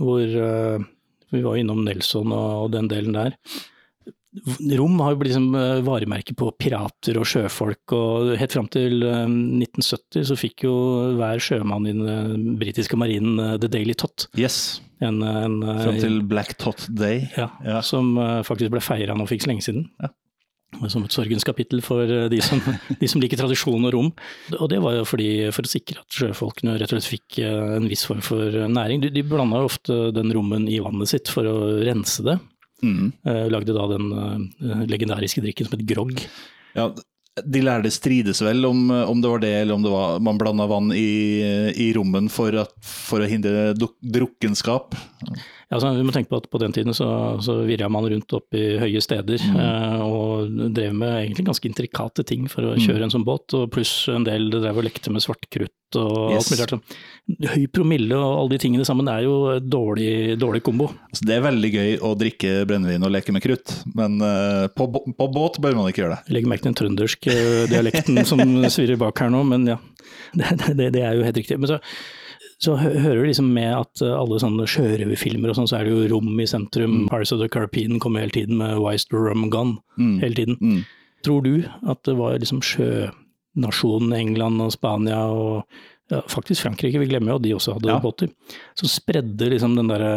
Hvor 0.00 0.24
uh, 0.24 0.88
vi 1.34 1.44
var 1.44 1.60
innom 1.60 1.84
Nelson 1.84 2.32
og, 2.32 2.48
og 2.64 2.72
den 2.74 2.88
delen 2.90 3.16
der. 3.16 3.36
Rom 4.30 5.00
har 5.02 5.14
jo 5.14 5.18
blitt 5.18 5.32
liksom 5.32 5.54
varemerke 5.86 6.36
på 6.38 6.52
pirater 6.54 7.18
og 7.18 7.26
sjøfolk, 7.26 7.94
og 7.96 8.34
helt 8.38 8.54
fram 8.54 8.68
til 8.70 9.02
1970 9.02 10.20
eh, 10.20 10.26
så 10.28 10.36
fikk 10.38 10.66
jo 10.68 10.74
hver 11.18 11.42
sjømann 11.42 11.88
i 11.90 11.96
den 11.96 12.54
britiske 12.60 12.98
marinen 13.00 13.58
The 13.58 13.70
Daily 13.72 13.96
Tot. 13.98 14.28
Yes. 14.38 14.78
En, 15.02 15.18
en, 15.24 15.58
fram 15.64 15.98
til 15.98 16.20
Black 16.30 16.54
Tot 16.62 16.86
Day. 16.94 17.24
Ja, 17.34 17.48
ja. 17.66 17.80
som 17.82 18.14
faktisk 18.46 18.70
ble 18.74 18.82
feira 18.84 19.16
nå 19.16 19.26
for 19.26 19.34
ikke 19.34 19.48
så 19.48 19.52
lenge 19.54 19.66
siden. 19.66 19.88
Ja. 19.98 20.12
Som 20.86 21.02
et 21.02 21.12
sorgens 21.16 21.42
kapittel 21.42 21.82
for 21.82 22.06
de 22.30 22.38
som, 22.46 22.60
de 23.00 23.08
som, 23.10 23.18
liker 23.18 23.40
tradisjon 23.40 23.88
og 23.88 23.94
rom. 23.96 24.12
Og 24.60 24.70
det 24.70 24.78
var 24.84 24.94
jo 25.00 25.08
fordi, 25.08 25.30
for 25.50 25.66
å 25.66 25.72
sikre 25.72 26.04
at 26.04 26.20
sjøfolkene 26.20 26.76
rett 26.78 26.94
og 26.94 27.00
slett 27.00 27.10
fikk 27.16 27.40
en 27.48 27.90
viss 27.90 28.06
form 28.06 28.22
for 28.22 28.62
næring. 28.70 29.02
De, 29.02 29.10
de 29.10 29.26
blanda 29.26 29.64
jo 29.64 29.72
ofte 29.72 29.98
den 30.14 30.30
rommen 30.36 30.70
i 30.70 30.78
vannet 30.84 31.10
sitt 31.10 31.32
for 31.34 31.50
å 31.50 31.58
rense 31.82 32.22
det. 32.30 32.38
Mm. 32.82 33.12
Uh, 33.26 33.46
lagde 33.52 33.76
da 33.76 33.86
den 33.92 34.10
uh, 34.12 34.82
legendariske 34.90 35.42
drikken 35.44 35.68
som 35.68 35.78
het 35.78 35.86
grogg. 35.88 36.24
Ja, 36.76 36.90
de 37.40 37.62
lærde 37.62 37.90
strides 37.94 38.42
vel 38.44 38.66
om, 38.66 38.88
om, 38.90 39.20
det 39.22 39.30
var 39.30 39.42
det, 39.42 39.52
eller 39.62 39.78
om 39.78 39.84
det 39.84 39.92
var 39.92 40.20
man 40.24 40.38
blanda 40.40 40.66
vann 40.70 40.90
i, 40.92 41.40
i 41.72 41.92
rommen 41.96 42.28
for, 42.32 42.54
at, 42.58 42.74
for, 42.84 43.22
å 43.22 43.30
hindre 43.30 43.72
drukkenskap. 43.76 44.96
Ja, 45.70 45.76
altså, 45.78 45.92
vi 45.94 46.02
må 46.02 46.10
tenke 46.10 46.32
på 46.32 46.38
at 46.40 46.48
på 46.50 46.58
den 46.58 46.72
tiden 46.74 46.94
så, 46.96 47.06
så 47.46 47.60
virra 47.62 47.86
man 47.92 48.08
rundt 48.10 48.32
opp 48.34 48.56
i 48.58 48.72
høye 48.80 48.98
steder 49.04 49.38
mm. 49.38 49.58
eh, 49.62 50.00
og 50.02 50.56
drev 50.74 50.96
med 50.98 51.12
egentlig 51.20 51.44
ganske 51.46 51.70
intrikate 51.70 52.24
ting 52.26 52.48
for 52.50 52.66
å 52.66 52.72
mm. 52.74 52.80
kjøre 52.88 53.06
en 53.06 53.14
sånn 53.14 53.26
båt, 53.28 53.54
og 53.54 53.68
pluss 53.70 53.92
en 54.10 54.26
del 54.26 54.48
det 54.50 54.64
drev 54.64 54.80
og 54.82 54.88
lekte 54.88 55.14
med 55.14 55.22
svartkrutt 55.22 55.98
og 56.00 56.34
yes. 56.34 56.40
alt 56.40 56.50
mulig 56.50 56.66
rart. 56.66 56.98
Høy 57.52 57.64
promille 57.70 58.18
og 58.18 58.34
alle 58.40 58.56
de 58.56 58.60
tingene 58.66 58.88
sammen 58.88 59.12
er 59.14 59.22
jo 59.28 59.36
dårlig, 59.62 60.10
dårlig 60.42 60.64
kombo. 60.66 60.90
Altså, 61.06 61.30
det 61.30 61.38
er 61.38 61.46
veldig 61.46 61.74
gøy 61.76 61.98
å 62.02 62.14
drikke 62.18 62.54
brennevin 62.66 63.06
og 63.06 63.14
leke 63.14 63.38
med 63.38 63.46
krutt, 63.46 63.78
men 63.94 64.18
uh, 64.26 64.66
på, 64.74 64.90
på, 64.90 65.32
båt 65.38 65.62
bør 65.62 65.78
man 65.78 65.92
ikke 65.92 66.02
gjøre 66.02 66.16
det. 66.16 66.24
Jeg 66.26 66.40
legger 66.40 66.50
merke 66.50 66.66
til 66.66 66.72
den 66.72 66.80
trønderske 66.82 67.36
uh, 67.38 67.66
dialekten 67.70 68.24
som 68.26 68.42
svirrer 68.74 68.98
bak 68.98 69.22
her 69.22 69.30
nå, 69.30 69.46
men 69.54 69.70
ja. 69.76 69.78
Det, 70.34 70.74
det, 70.74 70.96
det 70.98 71.06
er 71.06 71.14
jo 71.14 71.22
helt 71.26 71.38
riktig. 71.38 71.62
Men 71.62 71.76
så, 71.76 71.78
så 72.60 72.76
hører 72.76 73.22
du 73.22 73.26
liksom 73.30 73.48
med 73.56 73.72
at 73.72 74.02
uh, 74.04 74.14
alle 74.18 74.40
sånne 74.42 74.66
sjørøverfilmer 74.68 75.52
og 75.52 75.56
sånn, 75.56 75.68
så 75.70 75.78
er 75.78 75.86
det 75.88 75.94
jo 75.94 76.08
rom 76.12 76.34
i 76.42 76.48
sentrum. 76.48 77.02
Mm. 77.02 77.06
Pirates 77.08 77.32
of 77.32 77.40
the 77.40 77.48
Caribbean 77.52 78.00
kommer 78.02 78.24
hele 78.24 78.34
tiden 78.36 78.60
med 78.60 78.76
Wise 78.82 79.08
to 79.08 79.20
Rum 79.20 79.48
Gun 79.52 79.78
mm. 79.96 80.18
hele 80.20 80.36
tiden. 80.36 80.58
Mm. 80.60 80.82
Tror 81.24 81.46
du 81.46 81.54
at 81.88 82.02
det 82.08 82.16
var 82.18 82.36
liksom 82.40 82.60
sjønasjonen 82.64 84.12
England 84.16 84.60
og 84.64 84.74
Spania 84.76 85.22
og 85.32 85.64
ja, 86.10 86.20
faktisk 86.28 86.66
Frankrike, 86.66 87.00
vi 87.00 87.08
glemmer 87.08 87.32
jo 87.32 87.40
at 87.40 87.46
de 87.46 87.56
også 87.56 87.76
hadde 87.76 87.92
ja. 87.92 87.98
båter, 88.02 88.32
som 88.78 88.90
spredde 88.90 89.50
liksom 89.52 89.76
den 89.78 89.92
derre 89.92 90.14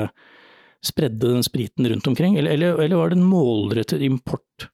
Spredde 0.84 1.30
den 1.32 1.46
spriten 1.48 1.86
rundt 1.88 2.08
omkring, 2.12 2.34
eller, 2.36 2.52
eller, 2.58 2.82
eller 2.84 2.98
var 3.00 3.14
det 3.14 3.16
en 3.16 3.24
målrettet 3.24 4.02
import 4.04 4.66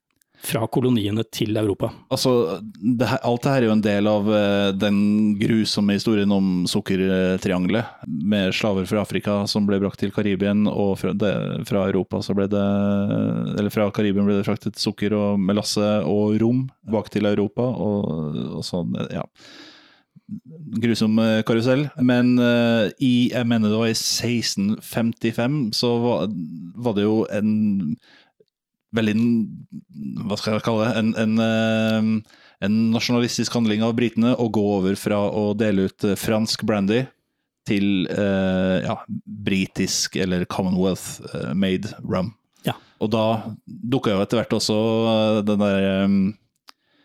fra 0.43 0.63
koloniene 0.71 1.23
til 1.35 1.57
Europa? 1.59 1.89
Altså, 2.13 2.59
det 2.71 3.07
her, 3.09 3.21
alt 3.27 3.43
det 3.43 3.53
her 3.53 3.63
er 3.63 3.67
jo 3.67 3.75
en 3.75 3.83
del 3.85 4.09
av 4.09 4.29
uh, 4.31 4.69
den 4.75 4.99
grusomme 5.39 5.97
historien 5.97 6.31
om 6.31 6.65
sukkertriangelet, 6.69 8.05
med 8.07 8.55
slaver 8.55 8.87
fra 8.89 9.03
Afrika 9.03 9.39
som 9.51 9.67
ble 9.69 9.81
brakt 9.83 9.99
til 10.03 10.13
Karibien, 10.15 10.65
og 10.71 10.95
fra, 11.01 11.13
det, 11.13 11.33
fra 11.69 11.85
Europa 11.89 12.23
så 12.25 12.35
ble 12.37 12.47
det 12.51 12.65
Eller 13.59 13.73
fra 13.73 13.89
Karibia 13.93 14.25
ble 14.25 14.39
det 14.39 14.47
fraktet 14.47 14.79
sukker 14.79 15.15
og 15.17 15.41
melasse 15.41 15.87
og 16.07 16.39
rom 16.41 16.67
bak 16.89 17.11
til 17.13 17.27
Europa, 17.29 17.65
og, 17.65 18.39
og 18.59 18.63
sånn, 18.65 18.95
ja 19.13 19.25
grusom 20.79 21.19
eh, 21.19 21.41
karusell. 21.47 21.87
Men 22.05 22.37
uh, 22.39 22.89
i 23.01 23.29
jeg 23.31 23.47
mener 23.49 23.71
det 23.71 23.81
var 23.81 23.89
i 23.89 23.97
1655 23.97 25.59
så 25.77 25.93
var, 26.03 26.33
var 26.77 26.97
det 26.97 27.07
jo 27.07 27.23
en 27.33 27.51
veldig 28.95 29.15
Hva 30.25 30.37
skal 30.39 30.57
jeg 30.57 30.65
kalle 30.65 30.87
det? 30.87 31.01
En, 31.01 31.13
en, 31.23 31.37
eh, 31.43 32.39
en, 32.65 32.79
nasjonalistisk 32.93 33.55
handling 33.55 33.85
av 33.85 33.95
britene 33.97 34.35
å 34.35 34.49
gå 34.53 34.65
over 34.79 34.97
fra 34.99 35.21
å 35.29 35.51
dele 35.57 35.89
ut 35.89 36.07
eh, 36.07 36.17
fransk 36.19 36.65
brandy 36.67 37.03
til 37.69 38.07
eh, 38.09 38.77
ja, 38.87 38.97
britisk 39.45 40.17
eller 40.17 40.47
Commonwealth-made 40.49 41.93
rum. 42.01 42.33
Ja. 42.65 42.73
Og 43.03 43.11
da 43.13 43.25
dukka 43.65 44.15
jo 44.15 44.23
etter 44.23 44.41
hvert 44.41 44.55
også 44.57 44.77
den 45.45 45.61
der 45.61 45.89
um, 46.07 46.21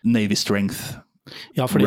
Navy 0.05 0.37
Strength 0.39 1.04
ja, 1.57 1.65
for 1.65 1.81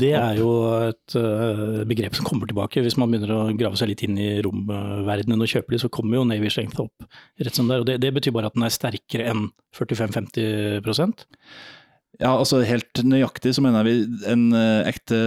det 0.00 0.12
er 0.14 0.38
jo 0.38 0.50
et 0.86 1.16
uh, 1.18 1.80
begrep 1.88 2.14
som 2.14 2.26
kommer 2.28 2.50
tilbake. 2.50 2.82
Hvis 2.84 2.98
man 3.00 3.10
begynner 3.10 3.34
å 3.34 3.40
grave 3.58 3.78
seg 3.80 3.90
litt 3.90 4.04
inn 4.06 4.18
i 4.22 4.28
romverdenen 4.44 5.42
og 5.42 5.50
kjøper 5.50 5.74
de, 5.74 5.80
så 5.82 5.90
kommer 5.92 6.20
jo 6.20 6.28
Navy 6.28 6.52
Strength 6.52 6.84
opp 6.84 7.08
rett 7.42 7.58
som 7.58 7.66
det 7.66 7.78
er. 7.78 7.82
Og 7.82 7.88
det, 7.90 7.98
det 8.04 8.14
betyr 8.14 8.36
bare 8.36 8.52
at 8.52 8.58
den 8.58 8.68
er 8.68 8.74
sterkere 8.74 9.26
enn 9.32 9.48
45-50% 9.76 11.26
ja, 12.18 12.32
altså 12.32 12.64
Helt 12.66 12.98
nøyaktig 13.06 13.52
så 13.54 13.62
mener 13.62 13.86
vi 13.86 13.94
en 14.26 14.48
uh, 14.50 14.82
ekte 14.88 15.18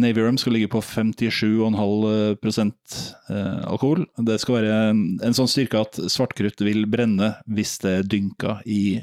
Navy 0.00 0.24
Rum 0.24 0.38
skal 0.40 0.54
ligge 0.56 0.70
på 0.72 0.80
57,5 0.80 1.76
uh, 1.76 3.62
alkohol. 3.68 4.06
Det 4.24 4.38
skal 4.40 4.60
være 4.60 4.78
en, 4.88 5.02
en 5.24 5.36
sånn 5.36 5.50
styrke 5.50 5.82
at 5.84 6.00
svartkrutt 6.08 6.64
vil 6.64 6.86
brenne 6.88 7.34
hvis 7.52 7.76
det 7.84 7.94
er 7.98 8.08
dynka 8.14 8.58
i 8.64 9.00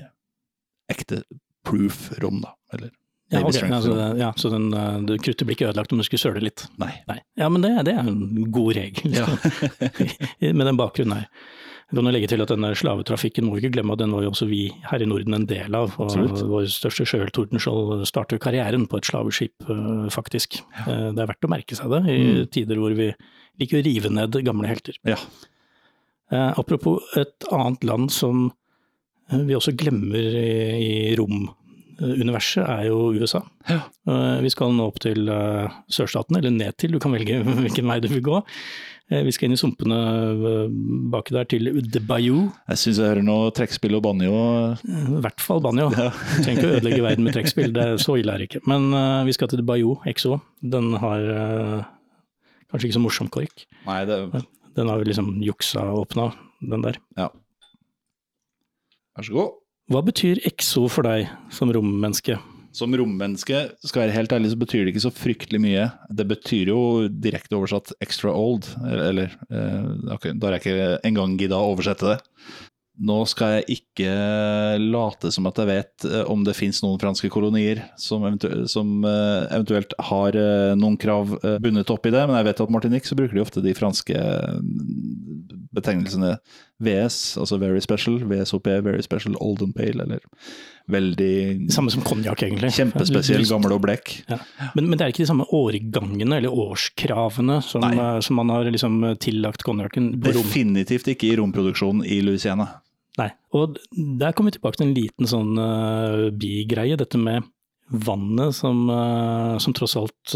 ekte 0.92 1.22
proof 1.66 2.10
rom, 2.22 2.42
da. 2.46 2.56
Eller 2.74 2.94
Ja, 3.36 3.42
Baby 3.44 3.52
ok, 3.52 3.58
strength 3.60 3.78
altså, 3.82 4.08
ja, 4.22 4.32
så 4.40 4.50
den, 4.54 4.66
eh, 4.74 5.18
kruttet 5.22 5.46
blir 5.48 5.58
ikke 5.58 5.68
ødelagt 5.70 5.92
om 5.94 6.00
du 6.02 6.06
skulle 6.08 6.24
søle 6.24 6.42
litt. 6.44 6.66
Nei. 6.82 6.92
Nei. 7.12 7.20
Ja, 7.40 7.50
men 7.52 7.62
det, 7.66 7.74
det 7.88 7.94
er 7.98 8.08
en 8.08 8.50
god 8.56 8.74
regel. 8.80 9.16
Med 10.56 10.66
den 10.70 10.80
bakgrunnen 10.80 11.20
her. 11.20 11.30
Jeg 11.86 12.00
kan 12.00 12.08
jo 12.10 12.12
legge 12.16 12.28
til 12.32 12.42
at 12.42 12.50
denne 12.50 12.72
slavetrafikken 12.74 13.46
må 13.46 13.54
vi 13.56 13.62
ikke 13.62 13.76
glemme 13.76 13.94
at 13.94 14.00
den 14.02 14.14
var 14.16 14.24
jo 14.26 14.32
også 14.32 14.48
vi 14.50 14.64
her 14.90 15.04
i 15.06 15.06
Norden 15.06 15.36
en 15.38 15.46
del 15.46 15.76
av. 15.78 15.92
Og 16.02 16.08
Absolutt. 16.08 16.42
vår 16.50 16.66
største 16.74 17.06
sjøøl 17.06 17.30
Tordenskjold 17.36 18.02
startet 18.10 18.42
karrieren 18.42 18.88
på 18.90 18.98
et 18.98 19.06
slaveskip, 19.06 19.68
øh, 19.70 20.08
faktisk. 20.14 20.58
Ja. 20.80 21.12
Det 21.14 21.22
er 21.22 21.30
verdt 21.30 21.46
å 21.46 21.52
merke 21.54 21.78
seg 21.78 21.94
det 21.94 22.02
i 22.10 22.18
Mm. 22.26 22.48
tider 22.58 22.82
hvor 22.82 22.96
vi 22.98 23.12
liker 23.62 23.78
å 23.80 23.86
rive 23.86 24.10
ned 24.10 24.40
gamle 24.44 24.68
helter. 24.72 24.98
Ja. 25.06 25.20
Eh, 26.34 26.54
apropos 26.58 27.06
et 27.22 27.46
annet 27.54 27.84
land 27.86 28.10
som 28.12 28.48
eh, 29.30 29.38
vi 29.46 29.54
også 29.54 29.76
glemmer 29.78 30.18
i, 30.18 30.50
i 30.82 31.16
romuniverset, 32.00 32.64
er 32.66 32.88
jo 32.90 33.12
USA. 33.16 33.42
Ja. 33.70 33.82
Eh, 34.10 34.42
vi 34.46 34.52
skal 34.54 34.74
nå 34.76 34.90
opp 34.90 35.00
til 35.04 35.30
eh, 35.32 35.78
sørstaten, 35.92 36.38
eller 36.40 36.54
ned 36.54 36.76
til, 36.82 36.96
du 36.96 37.00
kan 37.04 37.14
velge 37.16 37.40
hvilken 37.64 37.88
vei 37.90 38.00
du 38.04 38.10
vil 38.12 38.24
gå. 38.26 38.42
Eh, 39.14 39.22
vi 39.26 39.34
skal 39.36 39.48
inn 39.50 39.56
i 39.56 39.60
sumpene 39.60 39.98
eh, 40.34 40.76
baki 41.14 41.36
der 41.36 41.48
til 41.52 41.70
The 41.86 42.02
Bayou, 42.02 42.48
Jeg 42.72 42.82
syns 42.82 43.00
jeg 43.02 43.12
hører 43.12 43.26
noe 43.28 43.52
trekkspill 43.56 43.98
og 44.00 44.06
banjo. 44.08 44.34
Eh, 44.82 44.86
i 45.16 45.22
hvert 45.26 45.44
fall 45.44 45.62
banjo. 45.66 45.92
Trenger 45.94 46.56
ikke 46.56 46.70
å 46.72 46.76
ødelegge 46.80 47.06
verden 47.06 47.28
med 47.28 47.38
trekkspill, 47.38 47.74
det 47.76 47.86
er 47.86 48.02
så 48.02 48.18
ille 48.22 48.34
er 48.34 48.42
det 48.42 48.50
ikke. 48.50 48.64
Men 48.72 48.90
eh, 48.98 49.22
vi 49.30 49.36
skal 49.38 49.52
til 49.52 49.62
The 49.62 49.68
Bayou 49.68 50.00
XO. 50.10 50.40
Den 50.76 50.94
har 51.04 51.30
eh, 51.36 51.86
kanskje 52.72 52.90
ikke 52.90 52.98
så 53.00 53.04
morsom 53.06 53.30
kork. 53.34 53.68
Nei, 53.86 54.02
det 54.10 54.20
Den 54.76 54.90
har 54.92 55.00
vi 55.00 55.08
liksom 55.08 55.36
juksa 55.46 55.86
og 55.94 56.08
åpna, 56.08 56.32
den 56.66 56.82
der. 56.84 56.98
Ja. 57.16 57.30
Vær 59.16 59.30
så 59.30 59.38
god. 59.38 59.54
Hva 59.86 60.02
betyr 60.02 60.40
exo 60.50 60.88
for 60.90 61.06
deg 61.06 61.28
som 61.54 61.70
rommenneske? 61.74 62.40
Som 62.76 62.96
rommenneske, 62.98 63.60
skal 63.86 64.02
jeg 64.02 64.10
være 64.10 64.18
helt 64.18 64.34
ærlig, 64.36 64.52
så 64.52 64.60
betyr 64.60 64.84
det 64.84 64.92
ikke 64.96 65.04
så 65.06 65.14
fryktelig 65.14 65.60
mye. 65.62 65.84
Det 66.10 66.26
betyr 66.28 66.72
jo 66.74 66.80
direkte 67.08 67.56
oversatt 67.56 67.94
extra 68.04 68.34
old, 68.36 68.66
eller 68.82 69.30
eh, 69.48 69.92
ok, 70.18 70.32
Da 70.34 70.50
har 70.50 70.58
jeg 70.58 70.64
ikke 70.66 70.88
engang 71.08 71.38
gidda 71.40 71.62
å 71.62 71.76
oversette 71.76 72.16
det. 72.16 72.18
Nå 73.06 73.20
skal 73.28 73.58
jeg 73.60 73.78
ikke 73.78 74.12
late 74.82 75.30
som 75.36 75.48
at 75.52 75.62
jeg 75.62 75.70
vet 75.70 76.08
eh, 76.10 76.26
om 76.34 76.44
det 76.48 76.58
finnes 76.58 76.82
noen 76.84 77.00
franske 77.00 77.30
kolonier 77.32 77.84
som, 78.02 78.26
eventu 78.26 78.66
som 78.72 79.06
eh, 79.06 79.48
eventuelt 79.54 79.96
har 80.10 80.40
noen 80.82 80.98
krav 81.00 81.38
bundet 81.62 81.94
opp 81.94 82.10
i 82.10 82.16
det, 82.16 82.26
men 82.26 82.42
jeg 82.42 82.50
vet 82.50 82.66
at 82.66 82.74
Martinique 82.74 83.08
så 83.08 83.20
bruker 83.22 83.38
de 83.38 83.46
ofte 83.46 83.64
de 83.64 83.78
franske 83.78 84.18
betegnelsene 85.76 86.36
VS, 86.84 87.38
altså 87.40 87.60
very 87.62 87.80
special, 87.84 88.18
VSOP, 88.28 88.68
very 88.84 89.04
special, 89.06 89.36
old 89.40 89.62
and 89.64 89.76
pale, 89.76 90.04
eller 90.04 90.24
veldig 90.92 91.72
Samme 91.74 91.94
som 91.94 92.04
konjakk, 92.06 92.44
egentlig. 92.46 92.74
Kjempespesiell, 92.76 93.46
gammel 93.50 93.76
og 93.78 93.82
blekk. 93.86 94.12
Ja. 94.30 94.40
Men, 94.76 94.90
men 94.90 95.00
det 95.00 95.06
er 95.06 95.14
ikke 95.14 95.24
de 95.24 95.30
samme 95.32 95.48
årgangene 95.56 96.42
eller 96.42 96.54
årskravene 96.66 97.62
som, 97.66 97.86
eh, 97.88 98.20
som 98.26 98.42
man 98.42 98.54
har 98.54 98.68
liksom 98.70 99.00
tillagt 99.24 99.66
konjakken. 99.66 100.14
Definitivt 100.26 101.10
ikke 101.16 101.32
i 101.32 101.40
romproduksjonen 101.40 102.06
i 102.06 102.20
Louisiana. 102.26 102.70
Nei. 103.16 103.32
Og 103.56 103.80
der 103.96 104.36
kommer 104.36 104.52
vi 104.52 104.60
tilbake 104.60 104.82
til 104.82 104.90
en 104.90 104.98
liten 104.98 105.30
sånn 105.32 105.56
uh, 105.56 106.28
bigreie, 106.36 106.98
dette 107.00 107.20
med 107.20 107.48
vannet 107.86 108.56
som, 108.58 108.80
eh, 108.90 109.56
som 109.62 109.74
tross 109.78 109.94
alt 110.00 110.34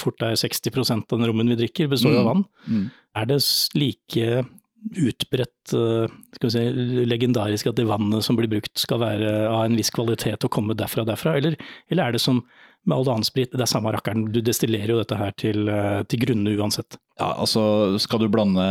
fort 0.00 0.22
er 0.26 0.34
60 0.34 0.90
av 0.98 1.12
den 1.12 1.28
rommen 1.30 1.52
vi 1.54 1.56
drikker, 1.60 1.86
består 1.92 2.10
mm. 2.10 2.18
av 2.18 2.26
vann. 2.26 2.42
Mm. 2.66 2.88
Er 3.22 3.28
det 3.30 3.38
like 3.78 4.42
utbredt, 4.96 5.72
eh, 5.74 6.14
skal 6.36 6.48
vi 6.48 6.54
si, 6.54 7.04
legendarisk 7.08 7.70
at 7.70 7.76
det 7.78 7.88
vannet 7.88 8.24
som 8.24 8.38
blir 8.38 8.50
brukt 8.50 8.78
skal 8.78 9.02
være 9.02 9.34
av 9.50 9.66
en 9.66 9.76
viss 9.78 9.90
kvalitet 9.94 10.46
og 10.46 10.52
komme 10.54 10.76
derfra 10.78 11.04
og 11.04 11.10
derfra, 11.10 11.36
eller, 11.40 11.58
eller 11.90 12.08
er 12.08 12.16
det 12.16 12.22
som 12.22 12.42
med 12.88 12.94
all 12.96 13.08
annen 13.12 13.26
sprit, 13.26 13.50
det 13.52 13.60
er 13.60 13.68
samme 13.68 13.90
rakkeren, 13.92 14.28
du 14.32 14.38
destillerer 14.40 14.94
jo 14.94 15.00
dette 15.02 15.18
her 15.18 15.34
til, 15.36 15.68
eh, 15.68 16.02
til 16.08 16.22
grunne 16.22 16.54
uansett. 16.56 16.96
Ja, 17.18 17.34
altså 17.34 17.98
skal 18.00 18.22
du 18.22 18.28
blande 18.32 18.64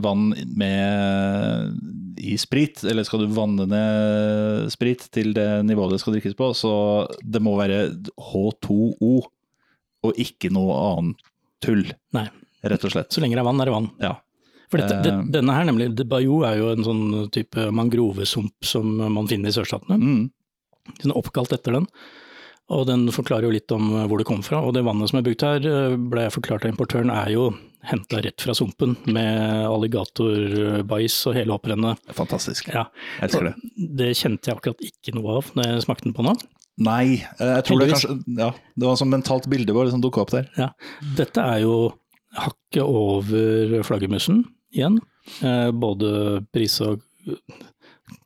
vann 0.00 0.30
med 0.56 1.74
i 2.22 2.36
sprit, 2.40 2.80
eller 2.86 3.04
skal 3.04 3.24
du 3.24 3.34
vanne 3.34 3.66
ned 3.68 4.70
sprit 4.72 5.04
til 5.12 5.34
det 5.36 5.48
nivået 5.66 5.96
det 5.96 6.00
skal 6.00 6.16
drikkes 6.16 6.38
på, 6.38 6.52
så 6.56 6.72
det 7.20 7.42
må 7.44 7.56
være 7.58 7.90
H2O 8.14 9.14
og 10.04 10.20
ikke 10.20 10.52
noe 10.54 10.78
annet 10.94 11.30
tull, 11.64 11.84
Nei, 12.14 12.28
rett 12.64 12.84
og 12.86 12.92
slett. 12.92 13.12
så 13.12 13.20
lenge 13.24 13.36
det 13.36 13.42
er 13.42 13.48
vann, 13.48 13.60
er 13.60 13.68
det 13.68 13.74
vann. 13.74 13.90
Ja. 14.00 14.14
For 14.74 14.82
dette, 14.82 14.98
det, 15.06 15.12
Eh. 15.14 15.22
denne 15.38 15.54
her 15.54 15.68
nemlig, 15.68 15.92
Bayou 16.10 16.42
er 16.44 16.58
jo 16.58 16.72
en 16.74 16.82
sånn 16.84 17.30
type 17.30 17.68
mangrovesump 17.70 18.52
som 18.66 18.96
man 19.14 19.28
finner 19.30 19.52
i 19.52 19.54
sørstatene. 19.54 19.98
Mm. 20.00 20.30
Den 21.00 21.12
er 21.14 21.18
oppkalt 21.20 21.54
etter 21.54 21.78
den. 21.78 21.86
Og 22.72 22.86
den 22.88 23.06
forklarer 23.12 23.44
jo 23.44 23.52
litt 23.52 23.70
om 23.76 23.90
eh, 23.92 24.06
hvor 24.08 24.18
det 24.18 24.26
kom 24.26 24.42
fra. 24.42 24.62
Og 24.64 24.72
det 24.74 24.82
vannet 24.86 25.10
som 25.10 25.18
er 25.20 25.26
brukt 25.26 25.44
her, 25.44 25.60
eh, 25.68 25.96
ble 26.00 26.24
jeg 26.26 26.32
forklart 26.32 26.64
av 26.64 26.72
importøren, 26.72 27.12
er 27.12 27.30
jo 27.34 27.50
henta 27.84 28.22
rett 28.24 28.40
fra 28.40 28.54
sumpen 28.56 28.96
med 29.12 29.66
alligatorbais 29.68 31.18
og 31.28 31.34
hele 31.36 31.52
hopprennet. 31.52 32.00
Fantastisk. 32.16 32.70
Ja. 32.72 32.86
Jeg 33.20 33.28
elsker 33.28 33.50
det. 33.50 33.54
Det 34.00 34.10
kjente 34.16 34.48
jeg 34.48 34.56
akkurat 34.56 34.80
ikke 34.88 35.14
noe 35.18 35.36
av 35.38 35.50
når 35.54 35.68
jeg 35.68 35.84
smakte 35.84 36.08
den 36.08 36.16
på 36.16 36.24
nå. 36.24 36.34
Nei, 36.84 37.20
jeg 37.38 37.66
tror 37.68 37.78
det 37.84 37.92
kanskje 37.92 38.16
Ja, 38.34 38.48
det 38.50 38.88
var 38.88 38.96
sånn 38.98 39.12
mentalt 39.12 39.44
bilde 39.46 39.90
som 39.92 40.00
dukka 40.02 40.24
opp 40.24 40.32
der. 40.34 40.48
Ja. 40.58 40.70
Dette 41.14 41.44
er 41.44 41.60
jo 41.62 41.92
hakket 42.34 42.82
over 42.82 43.84
flaggermusen 43.86 44.40
igjen. 44.74 44.98
Eh, 45.42 45.70
både 45.72 46.44
pris 46.52 46.80
og 46.84 47.00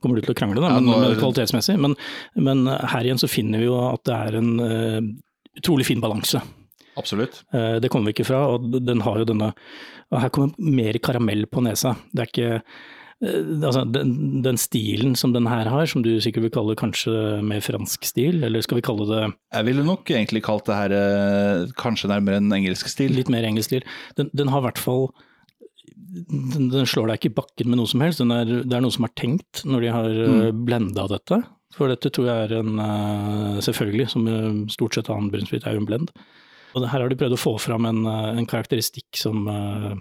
Kommer 0.02 0.18
du 0.18 0.24
til 0.26 0.32
å 0.34 0.37
krangle, 0.37 0.58
da, 0.61 0.72
Ja, 0.72 0.80
men, 0.80 0.88
nå 0.90 0.96
men 0.98 1.12
det- 1.12 1.20
kvalitetsmessig. 1.20 1.76
Men, 1.78 1.94
men 2.34 2.64
her 2.66 3.06
igjen 3.06 3.20
så 3.22 3.28
finner 3.30 3.61
vi 3.62 3.68
jo 3.68 3.76
at 3.78 4.02
det 4.08 4.16
er 4.16 4.37
en 4.40 4.48
uh, 4.58 4.98
utrolig 5.61 5.87
fin 5.87 6.00
balanse. 6.02 6.40
Absolutt. 6.98 7.44
Uh, 7.54 7.78
Det 7.78 7.88
kommer 7.92 8.11
vi 8.11 8.16
ikke 8.16 8.26
fra, 8.26 8.40
og 8.56 8.66
den 8.84 9.00
har 9.06 9.20
jo 9.22 9.28
denne 9.30 9.52
og 10.11 10.20
Her 10.24 10.32
kommer 10.34 10.50
mer 10.58 10.98
karamell 10.98 11.46
på 11.46 11.62
nesa. 11.62 11.94
Det 12.12 12.24
er 12.24 12.32
ikke 12.32 12.62
Altså, 13.20 13.80
den, 13.90 14.42
den 14.44 14.54
stilen 14.62 15.16
som 15.18 15.32
den 15.34 15.46
her 15.50 15.66
har, 15.66 15.87
som 15.90 16.04
du 16.06 16.20
sikkert 16.22 16.44
vil 16.44 16.52
kalle 16.54 16.76
kanskje 16.78 17.42
mer 17.42 17.58
fransk 17.66 18.04
stil, 18.06 18.44
eller 18.46 18.62
skal 18.62 18.78
vi 18.78 18.84
kalle 18.87 19.06
det 19.08 19.22
Jeg 19.56 19.66
ville 19.66 19.82
nok 19.87 20.06
egentlig 20.14 20.44
kalt 20.46 20.68
det 20.70 20.76
her 20.78 21.66
kanskje 21.82 22.11
nærmere 22.12 22.38
en 22.38 22.52
engelsk 22.54 22.87
stil. 22.92 23.11
litt 23.16 23.28
mer 23.28 23.42
engelsk 23.48 23.72
stil? 23.72 23.82
Den, 24.14 24.30
den 24.38 24.52
har 24.54 24.62
i 24.62 24.66
hvert 24.68 24.78
fall 24.78 25.08
den, 26.09 26.68
den 26.73 26.88
slår 26.88 27.11
deg 27.11 27.21
ikke 27.21 27.31
i 27.31 27.37
bakken 27.38 27.71
med 27.71 27.81
noe 27.81 27.90
som 27.90 28.03
helst. 28.05 28.23
Den 28.23 28.35
er, 28.35 28.49
det 28.49 28.75
er 28.75 28.83
noe 28.85 28.94
som 28.94 29.07
er 29.07 29.14
tenkt 29.18 29.62
når 29.68 29.85
de 29.85 29.94
har 29.94 30.09
mm. 30.18 30.64
blenda 30.66 31.07
dette. 31.11 31.40
For 31.77 31.92
dette 31.92 32.11
tror 32.14 32.29
jeg 32.31 32.47
er 32.47 32.55
en 32.62 32.81
eh, 32.81 33.59
Selvfølgelig, 33.64 34.09
som 34.14 34.29
eh, 34.31 34.53
stort 34.73 34.97
sett 34.97 35.11
annen 35.12 35.33
brunsprit 35.33 35.66
er 35.68 35.77
jo 35.77 35.83
en 35.83 35.88
blend. 35.88 36.12
Og 36.77 36.85
her 36.85 37.03
har 37.03 37.11
de 37.11 37.18
prøvd 37.18 37.37
å 37.37 37.40
få 37.40 37.57
fram 37.61 37.88
en, 37.88 38.05
eh, 38.09 38.31
en 38.40 38.49
karakteristikk 38.49 39.18
som, 39.21 39.44
eh, 39.53 39.92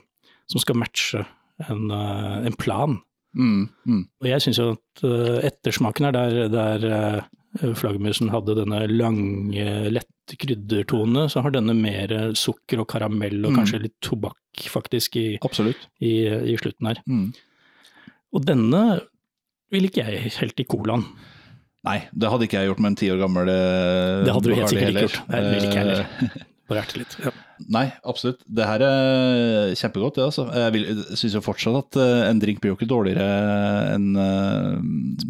som 0.51 0.63
skal 0.63 0.79
matche 0.79 1.25
en, 1.67 1.91
eh, 1.91 2.45
en 2.47 2.57
plan. 2.59 2.99
Mm, 3.37 3.69
mm. 3.85 4.03
Og 4.21 4.29
jeg 4.31 4.43
syns 4.45 4.61
jo 4.61 4.69
at 4.75 5.03
eh, 5.07 5.47
ettersmaken 5.51 6.09
er 6.09 6.15
der, 6.15 6.37
der 6.53 6.87
eh, 6.91 7.73
flaggermusen 7.77 8.31
hadde 8.33 8.55
denne 8.57 8.85
lange, 8.91 9.67
lette 9.91 10.16
kryddertone, 10.35 11.29
så 11.31 11.41
har 11.45 11.51
denne 11.55 11.73
mer 11.77 12.11
sukker 12.35 12.81
og 12.83 12.87
karamell 12.91 13.39
og 13.45 13.53
Mm. 13.53 13.57
kanskje 13.61 13.81
litt 13.85 13.95
tobakk 14.01 14.35
faktisk 14.67 15.15
i, 15.15 15.37
i, 16.01 16.13
i 16.51 16.57
slutten 16.59 16.87
her. 16.89 16.99
Mm. 17.07 17.29
Og 18.33 18.43
denne 18.45 18.83
vil 19.71 19.87
ikke 19.87 20.03
jeg 20.07 20.31
helt 20.39 20.59
i 20.59 20.65
colaen. 20.67 21.05
Nei, 21.87 22.01
det 22.11 22.27
hadde 22.29 22.43
ikke 22.49 22.59
jeg 22.59 22.67
gjort 22.71 22.79
med 22.83 22.89
en 22.91 22.95
ti 22.99 23.07
år 23.13 23.19
gammel 23.21 23.47
eh, 23.47 24.23
Det 24.27 24.33
hadde 24.35 24.49
du 24.49 24.55
helt 24.57 24.69
sikkert 24.73 24.89
ikke 24.89 25.05
gjort. 25.07 25.19
Nei, 25.29 25.39
det 25.39 25.51
vil 25.53 25.67
ikke 25.69 25.77
jeg 25.77 25.85
heller. 25.85 26.01
Eh, 26.01 26.47
Bare 26.67 26.81
erte 26.83 26.99
litt. 26.99 27.13
Ja. 27.23 27.31
Nei, 27.73 27.85
absolutt. 28.05 28.43
Det 28.47 28.65
her 28.67 28.83
er 28.85 29.71
kjempegodt, 29.79 30.15
det 30.19 30.23
altså. 30.27 30.45
Jeg 30.53 31.17
syns 31.17 31.33
jo 31.37 31.41
fortsatt 31.41 31.77
at 31.79 31.97
eh, 32.03 32.29
en 32.29 32.39
drink 32.43 32.61
blir 32.61 32.71
jo 32.73 32.77
ikke 32.77 32.89
dårligere 32.91 33.27
enn 33.95 34.07
eh, 34.21 34.77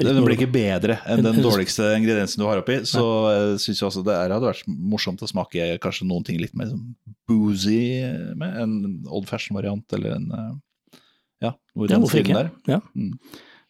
Den 0.04 0.20
blir 0.26 0.36
ikke 0.36 0.50
bedre 0.52 0.98
enn 1.08 1.24
den 1.24 1.32
En- 1.34 1.40
en- 1.40 1.46
dårligste 1.48 1.88
ingrediensen 1.98 2.44
du 2.44 2.48
har 2.50 2.60
oppi. 2.62 2.82
Så 2.90 3.04
jeg 3.32 3.60
syns 3.64 3.82
jo 3.82 3.88
også 3.90 4.04
det 4.08 4.18
her 4.20 4.36
hadde 4.36 4.50
vært 4.52 4.68
morsomt 4.68 5.24
å 5.24 5.30
smake 5.32 5.78
kanskje 5.84 6.08
noen 6.10 6.26
ting 6.28 6.40
litt 6.42 6.56
mer 6.60 6.68
sånn 6.74 6.96
boozy 7.28 8.04
med. 8.36 8.58
En 8.64 8.78
old 9.08 9.28
fashion-variant 9.32 9.98
eller 9.98 10.18
en 10.20 10.32
eh, 10.32 10.56
Ja, 11.48 11.52
noe 11.78 11.86
i 11.86 11.92
Ja, 11.92 11.98
den 12.00 12.08
stilen 12.10 12.26
ikke? 12.26 12.42
der. 12.44 12.52
Ja. 12.76 12.82
Mm. 12.98 13.14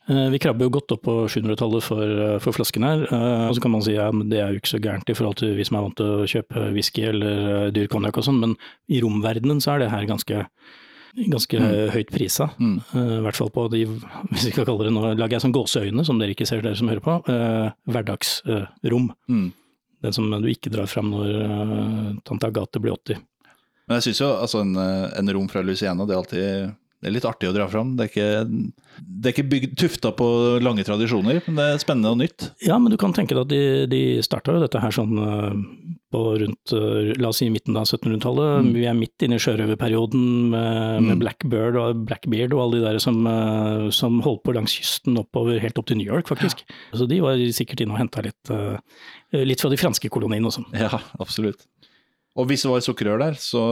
Eh, 0.10 0.30
Vi 0.32 0.40
krabber 0.40 0.68
jo 0.68 0.72
godt 0.78 0.92
opp 0.96 1.04
på 1.04 1.16
700-tallet 1.28 1.84
for, 1.84 2.04
eh, 2.04 2.40
for 2.40 2.56
flasken 2.56 2.84
her. 2.88 3.04
eh, 3.12 3.48
Og 3.50 3.56
så 3.56 3.62
kan 3.62 3.72
man 3.72 3.82
si 3.84 3.94
ja, 3.94 4.10
det 4.12 4.40
er 4.40 4.54
jo 4.54 4.60
ikke 4.62 4.72
så 4.78 4.80
gærent 4.82 5.10
i 5.10 5.14
forhold 5.18 5.36
til 5.42 5.56
vi 5.56 5.64
som 5.68 5.78
er 5.78 5.82
vant 5.88 5.98
til 6.00 6.06
å 6.06 6.28
kjøpe 6.28 6.72
whisky 6.74 7.04
eller 7.10 7.72
dyr 7.76 7.88
konjakk 7.92 8.18
og 8.18 8.24
sånn, 8.24 8.40
men 8.40 8.56
i 8.90 9.02
romverdenen 9.02 9.60
så 9.62 9.76
er 9.76 9.80
det 9.80 9.92
her 9.92 10.06
ganske, 10.08 10.46
ganske 11.28 11.60
høyt 11.92 12.12
prisa. 12.12 12.50
Mm. 12.60 12.78
I 12.96 13.22
hvert 13.26 13.36
fall 13.36 13.50
på 13.50 13.70
de, 13.72 13.86
hvis 14.32 14.46
vi 14.48 14.52
skal 14.52 14.66
kalle 14.66 14.86
det 14.88 14.94
nå, 14.94 15.16
lager 15.18 15.36
jeg 15.38 15.42
sånn 15.42 15.56
gåseøyne, 15.56 16.06
som 16.06 16.20
dere 16.20 16.32
ikke 16.36 16.48
ser 16.48 16.62
dere 16.62 16.76
som 16.78 16.88
hører 16.88 17.04
på, 17.04 17.22
hverdagsrom. 17.92 19.12
Mm. 19.28 19.52
Den 20.04 20.14
som 20.14 20.30
du 20.30 20.48
ikke 20.48 20.72
drar 20.72 20.88
fram 20.88 21.10
når 21.12 22.22
tante 22.24 22.48
Agathe 22.48 22.80
blir 22.80 22.94
80. 22.94 23.18
Men 23.88 23.98
jeg 23.98 24.10
syns 24.14 24.22
jo 24.22 24.28
altså 24.36 24.62
en, 24.62 24.76
en 24.78 25.34
rom 25.34 25.48
fra 25.50 25.64
Louisiana, 25.64 26.06
det 26.06 26.14
er 26.14 26.22
alltid 26.22 26.76
det 26.98 27.12
er 27.12 27.14
litt 27.14 27.26
artig 27.30 27.52
å 27.52 27.54
dra 27.54 27.68
fram. 27.70 27.92
Det 27.94 28.08
er 28.08 28.10
ikke, 28.10 28.70
det 29.06 29.30
er 29.30 29.34
ikke 29.36 29.50
bygd, 29.52 29.74
tufta 29.78 30.10
på 30.18 30.28
lange 30.66 30.82
tradisjoner, 30.86 31.44
men 31.46 31.60
det 31.60 31.66
er 31.70 31.82
spennende 31.84 32.14
og 32.16 32.18
nytt. 32.24 32.48
Ja, 32.66 32.80
men 32.82 32.90
du 32.90 32.98
kan 32.98 33.14
tenke 33.14 33.36
deg 33.38 33.44
at 33.44 33.52
de, 33.52 33.60
de 33.92 34.00
starta 34.26 34.56
jo 34.56 34.64
dette 34.64 34.82
her 34.82 34.96
sånn 34.96 35.14
eh, 35.22 35.60
på 36.10 36.24
rundt 36.42 36.74
eh, 36.74 37.12
la 37.22 37.30
oss 37.30 37.44
si 37.44 37.52
midten 37.54 37.78
av 37.78 37.86
1700-tallet. 37.86 38.66
Mm. 38.66 38.72
Vi 38.80 38.88
er 38.90 38.98
midt 38.98 39.28
inne 39.28 39.38
i 39.38 39.44
sjørøverperioden 39.46 40.26
med, 40.56 40.80
med 41.04 41.12
mm. 41.12 41.22
Blackbird 41.22 41.78
og 41.84 42.02
Blackbeard 42.10 42.58
og 42.58 42.64
alle 42.66 42.80
de 42.80 42.88
der 42.88 43.00
som, 43.06 43.22
eh, 43.30 43.86
som, 43.94 44.18
holdt 44.26 44.42
på 44.48 44.58
langs 44.58 44.74
kysten 44.80 45.22
oppover, 45.22 45.62
helt 45.62 45.78
opp 45.78 45.92
til 45.92 46.02
New 46.02 46.10
York 46.10 46.34
faktisk. 46.34 46.66
Ja. 46.66 47.04
Så 47.04 47.10
de 47.14 47.22
var 47.22 47.46
sikkert 47.54 47.86
inne 47.86 47.94
og 47.94 48.02
henta 48.02 48.26
litt, 48.26 48.56
litt 49.38 49.62
fra 49.62 49.70
de 49.70 49.78
franske 49.78 50.10
koloniene 50.10 50.50
også. 50.50 50.66
Ja, 50.74 50.98
absolutt. 51.22 51.70
Og 52.34 52.50
hvis 52.50 52.66
det 52.66 52.74
var 52.74 52.82
sukkerrør 52.90 53.22
der, 53.22 53.38
så 53.38 53.64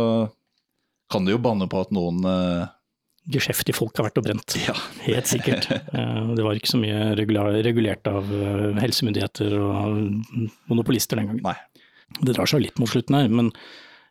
kan 1.10 1.26
det 1.26 1.34
jo 1.34 1.42
banne 1.42 1.66
på 1.70 1.82
at 1.82 1.90
noen 1.94 2.22
geskjeftige 3.32 3.76
folk 3.76 3.98
har 3.98 4.08
vært 4.10 4.20
og 4.22 4.28
brent. 4.28 4.58
Ja. 4.66 4.76
Helt 5.06 5.32
sikkert. 5.32 5.70
Eh, 5.96 6.30
det 6.36 6.44
var 6.44 6.58
ikke 6.58 6.74
så 6.74 6.80
mye 6.82 7.14
regulert 7.16 8.08
av 8.10 8.28
eh, 8.34 8.76
helsemyndigheter 8.82 9.54
og 9.56 10.50
monopolister 10.68 11.20
den 11.20 11.30
gangen. 11.30 11.44
Nei. 11.46 11.56
Det 12.20 12.36
drar 12.36 12.50
seg 12.50 12.66
litt 12.66 12.80
mot 12.82 12.90
slutten 12.92 13.16
her, 13.16 13.30
men 13.32 13.52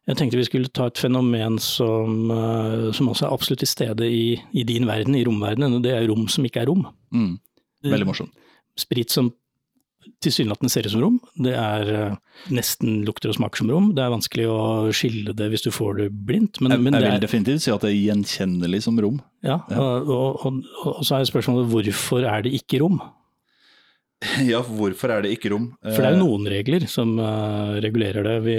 jeg 0.08 0.18
tenkte 0.18 0.38
vi 0.38 0.46
skulle 0.48 0.72
ta 0.72 0.86
et 0.88 1.00
fenomen 1.00 1.58
som, 1.62 2.30
eh, 2.32 2.86
som 2.96 3.10
også 3.12 3.26
er 3.26 3.36
absolutt 3.36 3.62
til 3.64 3.70
stede 3.70 4.08
i, 4.08 4.38
i, 4.52 4.64
din 4.68 4.88
verden, 4.88 5.16
i 5.18 5.24
romverdenen, 5.26 5.76
og 5.76 5.84
det 5.84 5.92
er 5.96 6.08
rom 6.08 6.24
som 6.32 6.46
ikke 6.46 6.62
er 6.64 6.70
rom. 6.72 6.86
Mm. 7.14 7.34
Veldig 7.90 8.08
morsomt. 8.08 8.48
Sprit 8.80 9.12
som 9.12 9.30
tilsynelatende 10.24 10.72
ser 10.72 10.86
ut 10.86 10.94
som 10.94 11.02
rom. 11.04 11.18
Det 11.46 11.54
er 11.58 11.90
uh, 11.90 12.16
nesten 12.54 13.02
lukter 13.06 13.32
og 13.32 13.38
smaker 13.38 13.62
som 13.62 13.72
rom. 13.72 13.90
Det 13.96 14.04
er 14.04 14.12
vanskelig 14.14 14.46
å 14.50 14.60
skille 14.96 15.34
det 15.36 15.50
hvis 15.52 15.66
du 15.66 15.70
får 15.74 16.00
det 16.02 16.08
blindt. 16.28 16.60
Men, 16.64 16.76
jeg, 16.76 16.84
men 16.86 16.98
jeg 16.98 17.06
vil 17.06 17.18
er, 17.18 17.24
definitivt 17.24 17.64
si 17.64 17.74
at 17.74 17.84
det 17.84 17.92
er 17.92 18.00
gjenkjennelig 18.00 18.84
som 18.86 19.00
rom. 19.02 19.20
Ja, 19.44 19.60
ja. 19.70 19.80
Og, 19.80 20.08
og, 20.14 20.46
og, 20.46 20.62
og, 20.94 21.02
så 21.06 21.18
er 21.18 21.28
spørsmålet 21.28 21.70
hvorfor 21.72 22.26
er 22.28 22.46
det 22.46 22.54
ikke 22.60 22.82
rom? 22.84 23.00
Ja, 24.52 24.60
hvorfor 24.64 25.12
er 25.14 25.24
det 25.24 25.32
ikke 25.36 25.50
rom? 25.52 25.68
For 25.82 26.00
det 26.00 26.08
er 26.08 26.16
jo 26.16 26.18
eh, 26.18 26.22
noen 26.22 26.48
regler 26.50 26.86
som 26.90 27.14
uh, 27.20 27.76
regulerer 27.84 28.26
det. 28.26 28.34
Vi, 28.46 28.56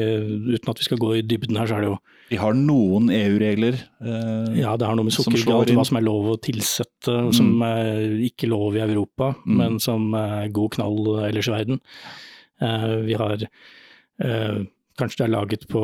uten 0.55 0.71
at 0.71 0.81
vi 0.81 0.87
skal 0.87 1.01
gå 1.01 1.11
i 1.17 1.23
dybden 1.25 1.59
her, 1.59 1.69
så 1.69 1.77
er 1.77 1.85
det 1.85 1.91
jo 1.91 1.97
Vi 2.31 2.39
har 2.41 2.57
noen 2.57 3.11
EU-regler 3.13 3.77
uh, 4.05 4.51
Ja, 4.57 4.75
det 4.79 4.89
har 4.89 4.97
noe 4.97 5.07
med 5.07 5.15
sukkergrad, 5.15 5.73
hva 5.75 5.87
som 5.87 5.99
er 5.99 6.07
lov 6.07 6.31
å 6.33 6.39
tilsette, 6.41 7.17
mm. 7.29 7.31
som 7.37 7.65
er 7.67 8.17
ikke 8.27 8.49
lov 8.51 8.77
i 8.77 8.83
Europa, 8.85 9.33
mm. 9.43 9.55
men 9.61 9.79
som 9.83 10.09
er 10.19 10.51
god 10.55 10.75
knall 10.77 10.99
ellers 11.29 11.51
i 11.51 11.55
verden. 11.55 11.81
Uh, 12.63 13.01
vi 13.05 13.17
har 13.19 13.49
Kanskje 14.95 15.17
det 15.19 15.23
er 15.25 15.31
laget 15.33 15.65
på 15.67 15.81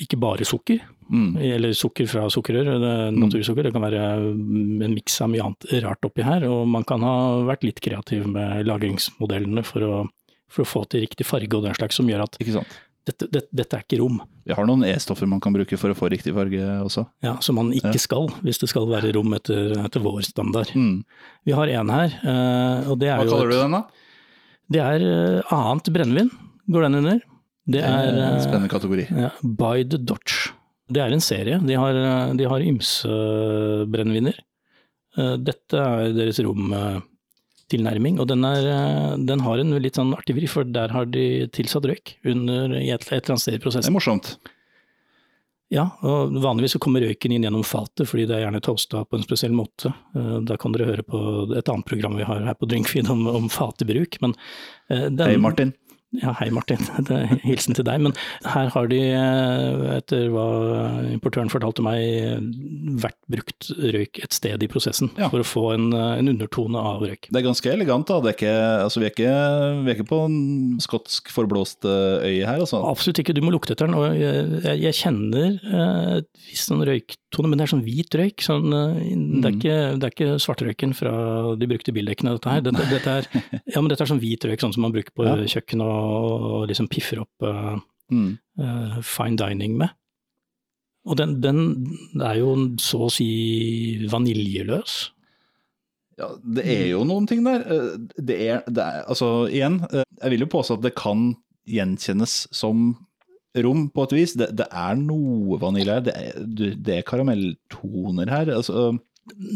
ikke 0.00 0.16
bare 0.20 0.46
sukker, 0.48 0.80
mm. 1.12 1.36
eller 1.36 1.74
sukker 1.76 2.08
fra 2.08 2.24
sukkerrør, 2.32 2.70
mm. 3.12 3.18
natursukker. 3.20 3.66
Det 3.68 3.74
kan 3.74 3.84
være 3.84 4.04
en 4.14 4.94
miks 4.94 5.18
av 5.20 5.32
mye 5.32 5.44
annet 5.44 5.68
rart 5.84 6.08
oppi 6.08 6.24
her, 6.24 6.46
og 6.48 6.64
man 6.70 6.86
kan 6.88 7.04
ha 7.04 7.16
vært 7.48 7.66
litt 7.66 7.82
kreativ 7.84 8.24
med 8.30 8.64
lagringsmodellene 8.68 9.64
for 9.68 9.84
å, 9.84 9.98
for 10.52 10.64
å 10.64 10.70
få 10.70 10.86
til 10.88 11.04
riktig 11.04 11.28
farge 11.28 11.58
og 11.58 11.68
den 11.68 11.76
slags, 11.76 12.00
som 12.00 12.08
gjør 12.08 12.24
at 12.24 12.40
dette, 13.02 13.26
dette, 13.26 13.48
dette, 13.50 13.76
er 13.76 13.82
ikke 13.82 13.98
rom. 13.98 14.20
Vi 14.46 14.54
har 14.54 14.66
noen 14.68 14.84
E-stoffer 14.86 15.26
man 15.26 15.42
kan 15.42 15.54
bruke 15.54 15.76
for 15.80 15.90
å 15.90 15.96
få 15.98 16.08
riktig 16.12 16.32
farge 16.36 16.62
også. 16.84 17.04
Ja, 17.26 17.34
som 17.42 17.58
man 17.58 17.72
ikke 17.74 17.98
skal, 18.00 18.30
hvis 18.46 18.62
det 18.62 18.70
skal 18.70 18.86
være 18.90 19.10
rom 19.16 19.34
etter, 19.34 19.74
etter 19.82 20.04
vår 20.04 20.22
standard. 20.28 20.70
Mm. 20.78 21.02
Vi 21.48 21.56
har 21.58 21.72
en 21.80 21.90
her, 21.92 22.14
eh, 22.22 22.88
og 22.88 23.00
det 23.02 23.10
er 23.10 23.18
Hva 23.18 23.26
jo 23.26 23.34
Hva 23.34 23.40
kaller 23.42 23.52
du 23.52 23.58
den 23.58 23.76
da? 23.76 23.82
Det 24.72 24.84
er 24.86 25.04
eh, 25.08 25.52
annet 25.52 25.92
brennevin, 25.92 26.32
går 26.70 26.86
den 26.86 27.00
under. 27.02 27.20
Det 27.70 27.82
er 27.84 28.08
en 28.10 28.18
eh, 28.18 28.40
Spennende 28.42 28.70
kategori. 28.72 29.06
Ja, 29.10 29.30
By 29.42 29.84
the 29.86 30.00
Dodge. 30.00 30.54
Det 30.92 31.02
er 31.02 31.14
en 31.14 31.22
serie. 31.22 31.60
De 31.62 31.76
har, 31.78 31.98
de 32.36 32.48
har 32.48 32.64
ymse 32.66 33.18
brenneviner. 33.92 34.40
Eh, 35.18 35.34
dette 35.38 35.78
er 35.78 36.14
deres 36.16 36.40
romtilnærming, 36.42 38.18
og 38.22 38.30
den, 38.32 38.46
er, 38.48 38.66
den, 39.20 39.44
har 39.44 39.62
en 39.62 39.76
litt 39.82 40.00
sånn 40.00 40.14
artig 40.16 40.36
vri, 40.38 40.48
for 40.50 40.66
der 40.68 40.94
har 40.94 41.06
de 41.12 41.46
tilsatt 41.54 41.86
røyk 41.88 42.16
under 42.24 42.78
et, 42.80 43.06
et 43.06 43.12
eller 43.12 43.36
annet 43.36 43.44
sted 43.46 43.60
i 43.60 43.62
prosessen. 43.62 43.88
Det 43.90 43.94
er 43.94 43.98
morsomt. 44.00 44.34
Ja, 45.72 45.86
og 46.04 46.34
vanligvis 46.44 46.74
så 46.76 46.80
kommer 46.84 47.00
røyken 47.00 47.32
inn 47.32 47.46
gjennom 47.46 47.62
fatet 47.64 48.04
fordi 48.04 48.26
det 48.28 48.34
er 48.36 48.42
gjerne 48.42 48.60
toasta 48.60 49.06
på 49.08 49.16
en 49.16 49.24
spesiell 49.24 49.54
måte. 49.56 49.94
Eh, 50.18 50.34
da 50.48 50.58
kan 50.60 50.74
dere 50.74 50.90
høre 50.90 51.06
på 51.06 51.22
et 51.54 51.70
annet 51.72 51.88
program 51.88 52.18
vi 52.18 52.26
har 52.28 52.42
her 52.44 52.58
på 52.58 52.68
Drinkfeed 52.68 53.08
om, 53.12 53.24
om 53.30 53.46
fatebruk. 53.52 54.18
Men 54.24 54.36
den, 54.90 55.22
Hei 55.22 55.38
Martin. 55.40 55.72
Ja, 56.20 56.34
hei 56.36 56.50
Martin, 56.52 56.80
det 57.08 57.16
er 57.16 57.30
hilsen 57.40 57.76
til 57.76 57.86
deg. 57.88 58.02
Men 58.04 58.12
her 58.44 58.68
har 58.74 58.88
de, 58.90 58.98
eh, 59.16 59.84
etter 59.96 60.26
hva 60.32 60.44
importøren 61.08 61.52
fortalte 61.52 61.84
meg, 61.84 62.42
vært 63.00 63.16
brukt 63.32 63.70
røyk 63.80 64.20
et 64.26 64.36
sted 64.36 64.62
i 64.62 64.68
prosessen 64.70 65.12
ja. 65.16 65.30
for 65.32 65.40
å 65.40 65.46
få 65.46 65.64
en, 65.76 65.88
eh, 65.96 66.18
en, 66.20 66.28
undertone 66.34 66.82
av 66.92 67.06
røyk. 67.06 67.30
Det 67.30 67.40
er 67.40 67.46
ganske 67.48 67.72
elegant, 67.72 68.08
da. 68.10 68.20
Er 68.20 68.36
ikke, 68.36 68.52
altså, 68.84 69.00
vi, 69.00 69.08
er 69.08 69.16
ikke, 69.16 69.32
vi, 69.32 69.88
er 69.88 69.96
ikke, 69.96 70.10
på 70.12 70.20
en 70.26 70.38
skotsk 70.84 71.32
forblåst 71.32 71.88
eh, 71.88 72.28
øye 72.28 72.50
her, 72.50 72.60
altså. 72.60 72.82
Absolutt 72.92 73.22
ikke, 73.24 73.36
du 73.38 73.44
må 73.46 73.54
lukte 73.54 73.76
etter 73.76 73.88
den. 73.88 73.96
Og 73.96 74.12
jeg, 74.20 74.76
jeg 74.84 75.00
kjenner 75.00 75.56
eh, 75.56 76.16
visst 76.50 76.68
sånn 76.68 76.84
røyktone, 77.32 77.48
men 77.48 77.58
det 77.58 77.64
er 77.64 77.72
sånn 77.72 77.84
hvit 77.86 78.14
røyk. 78.18 78.44
Sånn, 78.44 78.68
mm. 78.68 79.40
det, 79.40 79.48
er 79.48 79.56
ikke, 79.56 79.78
det 79.96 80.06
er 80.06 80.14
ikke 80.14 80.42
svartrøyken 80.42 80.92
fra 80.96 81.14
de 81.58 81.68
brukte 81.70 81.94
bildekkene, 81.94 82.36
dette 82.36 82.52
her. 82.52 82.64
Dette, 82.66 82.84
dette, 82.90 83.16
er, 83.22 83.48
ja, 83.72 83.80
men 83.80 83.88
dette 83.90 84.04
er 84.04 84.10
sånn 84.12 84.22
hvit 84.22 84.44
røyk, 84.44 84.60
sånn 84.60 84.74
som 84.76 84.84
man 84.86 84.94
bruker 84.94 85.14
på 85.16 85.26
ja. 85.26 85.36
kjøkken 85.56 85.84
og 85.84 86.52
og 86.52 86.68
liksom 86.70 86.88
piffer 86.92 87.22
opp 87.22 87.46
uh, 87.46 87.76
mm. 88.12 88.30
uh, 88.60 89.00
fine 89.06 89.38
dining 89.40 89.76
med. 89.80 89.94
Og 91.08 91.18
den, 91.18 91.40
den, 91.42 91.62
er 92.22 92.38
jo 92.38 92.54
så 92.78 93.08
å 93.08 93.10
si 93.10 93.26
vaniljeløs. 94.10 94.98
Ja, 96.20 96.28
det 96.38 96.66
er 96.68 96.84
jo 96.92 97.02
noen 97.08 97.26
ting 97.26 97.40
der. 97.42 97.64
Eh, 97.66 97.94
det 98.22 98.36
er, 98.44 98.60
det 98.68 98.84
er 98.84 99.08
Altså, 99.10 99.48
igjen, 99.50 99.80
jeg 99.90 100.34
vil 100.34 100.44
jo 100.44 100.52
påstå 100.52 100.76
at 100.78 100.84
det 100.84 100.92
kan 101.00 101.32
gjenkjennes 101.66 102.36
som 102.54 102.92
rom 103.64 103.86
på 103.92 104.06
et 104.06 104.16
vis. 104.16 104.34
Det, 104.38 104.50
det 104.56 104.66
er 104.68 104.98
noe 105.00 105.58
vanilje 105.60 105.98
her. 105.98 106.04
Det, 106.40 106.74
det 106.80 106.98
er 106.98 107.08
karamelltoner 107.08 108.32
her. 108.32 108.52
altså... 108.58 108.92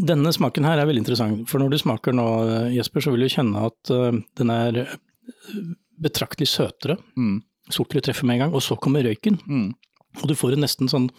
Denne 0.07 0.31
smaken 0.31 0.63
her 0.69 0.79
er 0.79 0.87
veldig 0.87 1.03
interessant, 1.03 1.41
for 1.51 1.59
når 1.59 1.73
du 1.73 1.79
smaker 1.81 2.15
nå, 2.15 2.27
Jesper, 2.71 3.03
så 3.03 3.11
vil 3.11 3.25
du 3.27 3.33
kjenne 3.33 3.65
at 3.67 3.91
den 4.39 4.53
er 4.55 4.79
betraktelig 6.03 6.49
søtere. 6.53 6.99
Mm. 7.19 7.41
Sukkeret 7.75 8.07
treffer 8.07 8.29
med 8.29 8.39
en 8.39 8.45
gang, 8.45 8.55
og 8.55 8.63
så 8.63 8.77
kommer 8.79 9.03
røyken. 9.03 9.41
Mm. 9.49 9.73
Og 10.23 10.31
du 10.31 10.37
får 10.39 10.57
en 10.57 10.65
nesten 10.65 10.89
sånn 10.89 11.11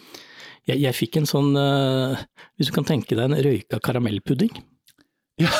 Jeg, 0.66 0.80
jeg 0.82 0.96
fikk 0.96 1.20
en 1.20 1.28
sånn 1.28 1.52
uh, 1.54 2.18
Hvis 2.58 2.66
du 2.66 2.74
kan 2.74 2.86
tenke 2.88 3.14
deg 3.14 3.28
en 3.28 3.38
røyka 3.46 3.82
karamellpudding. 3.84 4.54
Ja. 5.38 5.52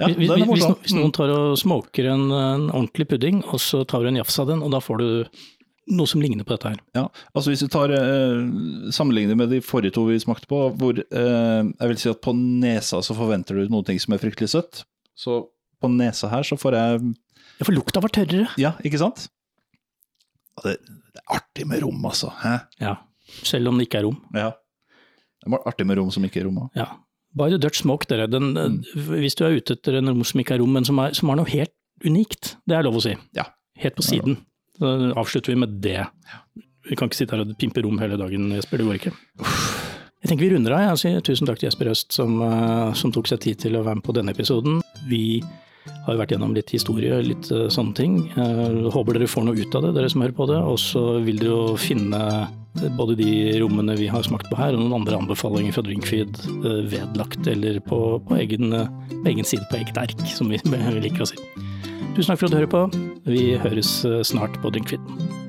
Ja, 0.00 0.08
hvis, 0.08 0.30
hvis, 0.32 0.48
hvis, 0.48 0.64
hvis, 0.82 0.94
noen 0.96 1.12
tar 1.14 1.30
og 1.30 1.52
smoker 1.60 2.06
en, 2.10 2.22
en, 2.32 2.62
ordentlig 2.72 3.04
pudding, 3.10 3.42
og 3.44 3.60
så 3.60 3.82
tar 3.86 4.02
du 4.02 4.08
en 4.08 4.16
jafs 4.18 4.38
av 4.40 4.48
den, 4.48 4.62
og 4.64 4.72
da 4.72 4.80
får 4.82 5.02
du 5.02 5.08
noe 5.90 6.06
som 6.06 6.22
ligner 6.22 6.46
på 6.46 6.54
dette 6.54 6.70
her. 6.70 6.78
Ja, 6.94 7.06
altså 7.34 7.50
Hvis 7.50 7.64
du 7.64 7.68
tar 7.72 7.90
eh, 7.96 8.38
sammenligner 8.94 9.38
med 9.38 9.50
de 9.50 9.58
forrige 9.64 9.96
to 9.96 10.04
vi 10.06 10.20
smakte 10.22 10.46
på, 10.50 10.60
hvor 10.78 11.00
eh, 11.02 11.60
jeg 11.66 11.90
vil 11.90 11.98
si 11.98 12.10
at 12.12 12.22
på 12.22 12.34
nesa 12.36 13.02
så 13.02 13.16
forventer 13.18 13.58
du 13.58 13.72
noe 13.72 13.98
som 13.98 14.14
er 14.14 14.22
fryktelig 14.22 14.52
søtt. 14.54 14.84
Så 15.18 15.42
på 15.82 15.90
nesa 15.90 16.30
her 16.30 16.46
så 16.46 16.58
får 16.60 16.78
jeg 16.78 17.00
ja, 17.58 17.66
for 17.66 17.74
lukta 17.74 18.02
var 18.02 18.12
tørrere. 18.14 18.48
Ja, 18.60 18.74
ikke 18.86 19.00
sant? 19.02 19.26
Det, 20.62 20.76
det, 20.82 21.20
er 21.22 21.36
artig 21.36 21.66
med 21.68 21.82
rom, 21.84 22.00
altså. 22.08 22.32
Hæ? 22.42 22.56
Ja, 22.82 22.96
selv 23.42 23.70
om 23.70 23.78
det 23.78 23.88
ikke 23.88 24.02
er 24.02 24.06
rom. 24.08 24.18
Ja. 24.36 24.52
Det 25.42 25.50
er 25.50 25.68
artig 25.68 25.86
med 25.88 25.98
rom 25.98 26.10
som 26.14 26.24
ikke 26.26 26.42
er 26.42 26.48
rom. 26.48 26.60
Ja. 26.78 26.88
By 27.38 27.48
the 27.48 27.58
Dutch 27.60 27.82
Smoke, 27.82 28.06
dere. 28.10 28.28
Den, 28.30 28.52
mm. 28.52 28.80
Hvis 29.14 29.36
du 29.38 29.46
er 29.46 29.56
ute 29.56 29.76
etter 29.78 29.96
en 29.98 30.10
rom 30.10 30.24
som 30.26 30.42
ikke 30.42 30.56
er 30.56 30.62
rom, 30.62 30.74
men 30.76 30.86
som, 30.86 31.00
er, 31.00 31.14
som 31.16 31.32
har 31.32 31.40
noe 31.40 31.48
helt 31.48 31.72
unikt, 32.04 32.56
det 32.68 32.76
er 32.76 32.86
lov 32.86 32.98
å 33.00 33.04
si. 33.04 33.14
Ja. 33.36 33.46
Helt 33.82 33.96
på 33.96 34.04
siden. 34.04 34.36
Så 34.78 34.92
avslutter 35.20 35.52
vi 35.52 35.60
med 35.62 35.80
det. 35.84 36.00
Vi 36.88 36.98
kan 36.98 37.08
ikke 37.08 37.20
sitte 37.20 37.36
her 37.36 37.44
og 37.44 37.56
pimpe 37.60 37.84
rom 37.84 38.00
hele 38.02 38.18
dagen, 38.20 38.50
Jesper. 38.56 38.80
Det 38.80 38.88
går 38.88 39.00
ikke. 39.00 39.14
Jeg 40.22 40.30
tenker 40.30 40.46
vi 40.46 40.52
runder 40.54 40.76
av. 40.76 40.84
Jeg 40.92 41.02
sier 41.02 41.24
tusen 41.26 41.48
takk 41.48 41.58
til 41.58 41.68
Jesper 41.68 41.90
Øst 41.90 42.14
som, 42.14 42.38
eh, 42.46 42.92
som 42.94 43.12
tok 43.14 43.26
seg 43.30 43.42
tid 43.42 43.58
til 43.64 43.76
å 43.76 43.82
være 43.82 43.98
med 43.98 44.06
på 44.06 44.14
denne 44.14 44.30
episoden. 44.30 44.80
Vi 45.10 45.42
har 46.06 46.18
vært 46.18 46.34
gjennom 46.34 46.54
litt 46.54 46.70
historie, 46.70 47.16
litt 47.26 47.48
uh, 47.50 47.66
sånne 47.66 47.94
ting. 47.98 48.12
Jeg 48.36 48.90
håper 48.94 49.16
dere 49.16 49.26
får 49.30 49.46
noe 49.48 49.58
ut 49.58 49.74
av 49.74 49.82
det, 49.82 49.90
dere 49.96 50.10
som 50.12 50.22
hører 50.22 50.36
på 50.38 50.46
det. 50.46 50.60
Og 50.62 50.78
så 50.78 51.02
vil 51.26 51.42
dere 51.42 51.50
jo 51.50 51.74
finne 51.74 52.20
både 52.98 53.16
de 53.18 53.32
rommene 53.58 53.98
vi 53.98 54.06
har 54.10 54.22
smakt 54.22 54.46
på 54.50 54.58
her, 54.60 54.76
og 54.76 54.84
noen 54.84 55.00
andre 55.00 55.18
anbefalinger 55.18 55.74
fra 55.74 55.82
Drinkfeed 55.86 56.38
vedlagt 56.90 57.50
eller 57.50 57.82
på, 57.82 57.98
på, 58.28 58.38
egen, 58.38 58.70
egen, 59.26 59.44
side, 59.44 59.66
på 59.70 59.82
eget 59.82 59.98
ark, 60.06 60.22
som 60.30 60.54
vi 60.54 60.62
liker 61.02 61.26
å 61.26 61.30
si. 61.34 61.42
Tusen 62.12 62.32
takk 62.32 62.42
for 62.42 62.46
at 62.46 62.52
du 62.52 62.56
hører 62.60 62.72
på. 62.72 62.82
Vi 63.24 63.54
høres 63.62 63.94
snart 64.28 64.58
på 64.62 64.70
Drinkfeed. 64.70 65.41